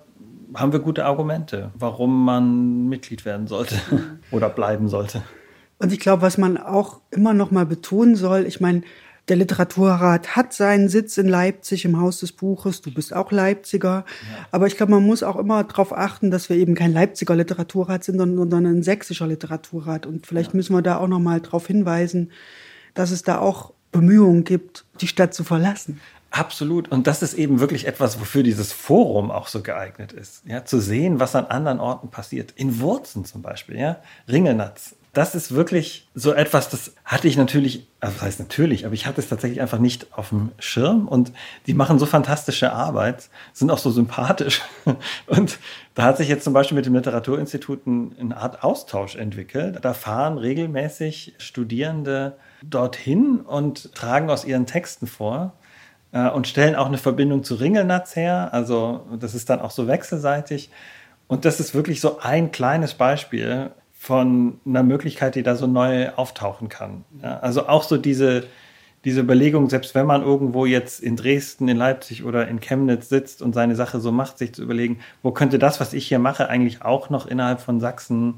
haben 0.55 0.73
wir 0.73 0.81
gute 0.81 1.05
Argumente, 1.05 1.71
warum 1.75 2.25
man 2.25 2.89
Mitglied 2.89 3.25
werden 3.25 3.47
sollte 3.47 3.77
oder 4.31 4.49
bleiben 4.49 4.89
sollte. 4.89 5.23
Und 5.79 5.93
ich 5.93 6.01
glaube, 6.01 6.23
was 6.23 6.39
man 6.39 6.57
auch 6.57 7.01
immer 7.11 7.35
noch 7.35 7.51
mal 7.51 7.67
betonen 7.67 8.17
soll, 8.17 8.47
ich 8.47 8.61
meine, 8.61 8.83
Der 9.29 9.37
Literaturrat 9.37 10.37
hat 10.37 10.53
seinen 10.53 10.89
Sitz 10.89 11.19
in 11.19 11.27
Leipzig 11.27 11.85
im 11.85 12.01
Haus 12.01 12.21
des 12.21 12.31
Buches. 12.31 12.81
Du 12.81 12.95
bist 12.95 13.13
auch 13.13 13.33
Leipziger. 13.33 14.05
Ja. 14.07 14.47
Aber 14.53 14.69
ich 14.69 14.77
glaube, 14.77 14.93
man 14.93 15.05
muss 15.05 15.25
auch 15.25 15.37
immer 15.37 15.65
darauf 15.65 15.97
achten, 15.97 16.31
dass 16.31 16.49
wir 16.49 16.57
eben 16.57 16.77
kein 16.77 16.93
Leipziger 16.93 17.35
Literaturrat 17.35 18.05
sind, 18.05 18.19
sondern 18.19 18.67
ein 18.67 18.85
sächsischer 18.85 19.27
Literaturrat. 19.27 20.07
Und 20.07 20.27
vielleicht 20.27 20.53
ja. 20.53 20.57
müssen 20.57 20.75
wir 20.75 20.83
da 20.83 20.99
auch 20.99 21.09
noch 21.09 21.19
mal 21.19 21.41
darauf 21.41 21.67
hinweisen, 21.67 22.31
dass 22.95 23.11
es 23.11 23.25
da 23.25 23.39
auch 23.39 23.73
Bemühungen 23.91 24.45
gibt, 24.45 24.85
die 25.01 25.09
Stadt 25.09 25.35
zu 25.35 25.43
verlassen. 25.43 26.01
Absolut. 26.31 26.89
Und 26.93 27.07
das 27.07 27.23
ist 27.23 27.35
eben 27.35 27.61
wirklich 27.61 27.87
etwas, 27.87 28.21
wofür 28.21 28.43
dieses 28.43 28.73
Forum 28.73 29.31
auch 29.31 29.49
so 29.49 29.63
geeignet 29.63 30.13
ist. 30.13 30.43
Ja, 30.47 30.65
zu 30.65 30.81
sehen, 30.81 31.19
was 31.19 31.35
an 31.35 31.47
anderen 31.47 31.81
Orten 31.81 32.11
passiert. 32.11 32.53
In 32.57 32.79
Wurzen 32.81 33.25
zum 33.25 33.43
Beispiel, 33.43 33.79
ja. 33.79 34.01
Ringelnatz 34.29 34.95
das 35.17 35.35
ist 35.35 35.55
wirklich 35.55 36.07
so 36.15 36.35
etwas, 36.35 36.69
das 36.69 36.93
hatte 37.07 37.27
ich 37.27 37.39
natürlich, 37.39 37.87
also 38.01 38.17
das 38.17 38.23
heißt 38.23 38.39
natürlich, 38.39 38.85
aber 38.85 38.93
ich 38.93 39.07
hatte 39.07 39.23
es 39.23 39.31
tatsächlich 39.31 39.63
einfach 39.63 39.79
nicht 39.79 40.13
auf 40.13 40.29
dem 40.29 40.53
Schirm 40.59 41.09
und 41.09 41.33
die 41.67 41.73
machen 41.73 41.99
so 41.99 42.05
fantastische 42.05 42.71
Arbeit, 42.71 43.31
sind 43.55 43.71
auch 43.71 43.79
so 43.79 43.91
sympathisch. 43.91 44.61
Und 45.27 45.59
da 45.95 46.03
hat 46.03 46.19
sich 46.19 46.29
jetzt 46.29 46.45
zum 46.45 46.53
Beispiel 46.53 46.77
mit 46.77 46.85
dem 46.85 46.95
Literaturinstitut 46.95 47.87
eine 47.87 48.37
Art 48.37 48.63
Austausch 48.63 49.17
entwickelt. 49.17 49.79
Da 49.83 49.95
fahren 49.95 50.37
regelmäßig 50.37 51.35
Studierende 51.39 52.37
dorthin 52.63 53.41
und 53.41 53.95
tragen 53.95 54.29
aus 54.29 54.45
ihren 54.45 54.67
Texten 54.67 55.07
vor 55.07 55.55
äh, 56.13 56.29
und 56.29 56.47
stellen 56.47 56.75
auch 56.75 56.87
eine 56.87 56.99
Verbindung 56.99 57.43
zu 57.43 57.55
Ringelnatz 57.55 58.17
her. 58.17 58.51
Also 58.53 59.07
das 59.19 59.35
ist 59.35 59.49
dann 59.49 59.61
auch 59.61 59.71
so 59.71 59.89
wechselseitig. 59.89 60.71
Und 61.27 61.45
das 61.47 61.59
ist 61.59 61.75
wirklich 61.75 62.01
so 62.01 62.19
ein 62.19 62.53
kleines 62.53 62.95
Beispiel 62.95 63.71
von 64.07 64.61
einer 64.65 64.85
Möglichkeit, 64.85 65.35
die 65.35 65.43
da 65.43 65.57
so 65.57 65.67
neu 65.67 66.11
auftauchen 66.11 66.69
kann. 66.69 67.05
Ja, 67.25 67.41
also 67.41 67.67
auch 67.67 67.83
so 67.83 67.97
diese, 67.97 68.45
diese 69.05 69.21
Überlegung, 69.21 69.69
selbst 69.69 69.97
wenn 69.97 70.07
man 70.07 70.23
irgendwo 70.23 70.65
jetzt 70.65 71.01
in 71.01 71.17
Dresden, 71.17 71.67
in 71.67 71.77
Leipzig 71.77 72.23
oder 72.23 72.47
in 72.47 72.61
Chemnitz 72.61 73.09
sitzt 73.09 73.43
und 73.43 73.53
seine 73.53 73.75
Sache 73.75 73.99
so 73.99 74.13
macht, 74.13 74.39
sich 74.39 74.55
zu 74.55 74.63
überlegen, 74.63 75.01
wo 75.25 75.33
könnte 75.33 75.59
das, 75.59 75.81
was 75.81 75.93
ich 75.93 76.07
hier 76.07 76.21
mache, 76.21 76.49
eigentlich 76.49 76.83
auch 76.83 77.11
noch 77.11 77.27
innerhalb 77.27 77.61
von 77.61 77.81
Sachsen 77.81 78.35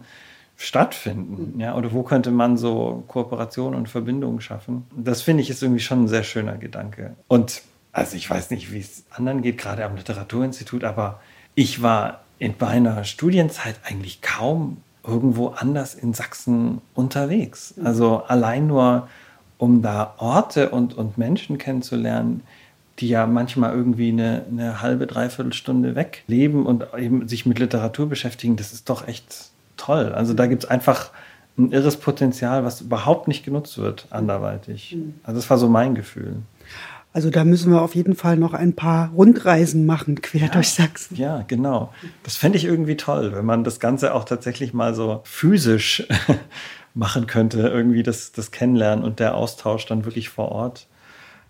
stattfinden? 0.57 1.61
Ja, 1.61 1.77
oder 1.77 1.93
wo 1.93 2.03
könnte 2.03 2.31
man 2.31 2.57
so 2.57 3.05
Kooperationen 3.07 3.79
und 3.79 3.91
Verbindungen 3.91 4.41
schaffen? 4.41 4.87
Das 4.97 5.21
finde 5.21 5.43
ich 5.43 5.51
ist 5.51 5.63
irgendwie 5.63 5.83
schon 5.83 6.05
ein 6.05 6.09
sehr 6.09 6.25
schöner 6.25 6.57
Gedanke. 6.57 7.15
Und 7.29 7.61
also 7.93 8.17
ich 8.17 8.31
weiß 8.31 8.51
nicht, 8.53 8.73
wie 8.73 8.81
es 8.81 9.05
anderen 9.11 9.43
geht, 9.43 9.59
gerade 9.59 9.85
am 9.85 9.97
Literaturinstitut, 9.97 10.85
aber 10.85 11.21
ich 11.55 11.83
war 11.83 12.23
in 12.39 12.55
meiner 12.59 13.05
Studienzeit 13.05 13.75
eigentlich 13.85 14.23
kaum 14.23 14.79
irgendwo 15.09 15.49
anders 15.49 15.95
in 15.95 16.15
Sachsen 16.15 16.81
unterwegs. 16.95 17.75
Also 17.83 18.23
allein 18.27 18.67
nur, 18.67 19.09
um 19.57 19.83
da 19.83 20.15
Orte 20.19 20.71
und, 20.71 20.97
und 20.97 21.19
Menschen 21.19 21.59
kennenzulernen, 21.59 22.43
die 22.99 23.09
ja 23.09 23.27
manchmal 23.27 23.75
irgendwie 23.75 24.09
eine, 24.09 24.45
eine 24.51 24.83
halbe, 24.83 25.07
dreiviertel 25.07 25.53
Stunde 25.53 25.95
weg 25.95 26.25
leben 26.27 26.67
und 26.67 26.87
eben 26.97 27.29
sich 27.29 27.47
mit 27.47 27.59
Literatur 27.59 28.09
beschäftigen, 28.09 28.57
das 28.57 28.73
ist 28.73 28.91
doch 28.91 29.07
echt 29.07 29.51
toll. 29.77 30.13
Also 30.13 30.35
da 30.35 30.47
gibt 30.47 30.65
es 30.65 30.71
einfach 30.71 31.11
ein 31.57 31.73
irres 31.73 31.97
Potenzial, 31.97 32.65
was 32.65 32.81
überhaupt 32.81 33.29
nicht 33.29 33.45
genutzt 33.45 33.79
wird 33.79 34.07
anderweitig. 34.11 34.95
Mhm. 34.97 35.15
Also 35.23 35.41
das 35.41 35.51
war 35.51 35.59
so 35.59 35.69
mein 35.69 35.95
Gefühl. 35.95 36.37
Also 37.19 37.31
da 37.31 37.43
müssen 37.43 37.73
wir 37.73 37.83
auf 37.83 37.97
jeden 37.97 38.15
Fall 38.15 38.37
noch 38.37 38.55
ein 38.55 38.75
paar 38.75 39.11
Rundreisen 39.11 39.87
machen, 39.87 40.23
quer 40.23 40.43
ja, 40.43 40.47
durch 40.47 40.71
Sachsen. 40.71 41.17
Ja, 41.17 41.43
genau. 41.49 41.93
Das 42.23 42.37
fände 42.37 42.59
ich 42.59 42.65
irgendwie 42.65 42.97
toll, 42.97 43.33
wenn 43.35 43.45
man 43.45 43.65
das 43.65 43.81
Ganze 43.81 44.15
auch 44.15 44.23
tatsächlich 44.23 44.73
mal 44.73 44.95
so 44.95 45.23
physisch 45.25 46.07
machen 46.95 47.27
könnte, 47.27 47.59
irgendwie 47.59 48.05
das, 48.05 48.31
das 48.31 48.53
Kennenlernen 48.53 49.05
und 49.05 49.19
der 49.19 49.35
Austausch 49.35 49.85
dann 49.87 50.05
wirklich 50.05 50.29
vor 50.29 50.53
Ort. 50.53 50.87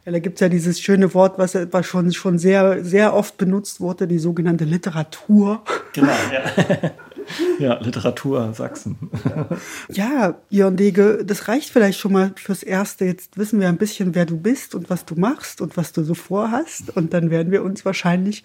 Ja, 0.06 0.12
da 0.12 0.20
gibt 0.20 0.36
es 0.36 0.40
ja 0.40 0.48
dieses 0.48 0.80
schöne 0.80 1.12
Wort, 1.12 1.38
was, 1.38 1.54
was 1.70 1.84
schon, 1.84 2.12
schon 2.12 2.38
sehr, 2.38 2.82
sehr 2.82 3.12
oft 3.12 3.36
benutzt 3.36 3.78
wurde, 3.78 4.08
die 4.08 4.18
sogenannte 4.18 4.64
Literatur. 4.64 5.64
Genau, 5.92 6.08
ja. 6.32 6.92
ja, 7.58 7.78
Literatur 7.80 8.52
Sachsen. 8.54 8.96
ja, 9.88 10.36
Jörn 10.48 10.76
Dege, 10.76 11.24
das 11.24 11.48
reicht 11.48 11.70
vielleicht 11.70 11.98
schon 11.98 12.12
mal 12.12 12.32
fürs 12.36 12.62
Erste. 12.62 13.04
Jetzt 13.04 13.38
wissen 13.38 13.60
wir 13.60 13.68
ein 13.68 13.78
bisschen, 13.78 14.14
wer 14.14 14.26
du 14.26 14.36
bist 14.36 14.74
und 14.74 14.90
was 14.90 15.04
du 15.04 15.14
machst 15.14 15.60
und 15.60 15.76
was 15.76 15.92
du 15.92 16.02
so 16.02 16.14
vorhast. 16.14 16.96
Und 16.96 17.12
dann 17.12 17.30
werden 17.30 17.52
wir 17.52 17.62
uns 17.62 17.84
wahrscheinlich 17.84 18.44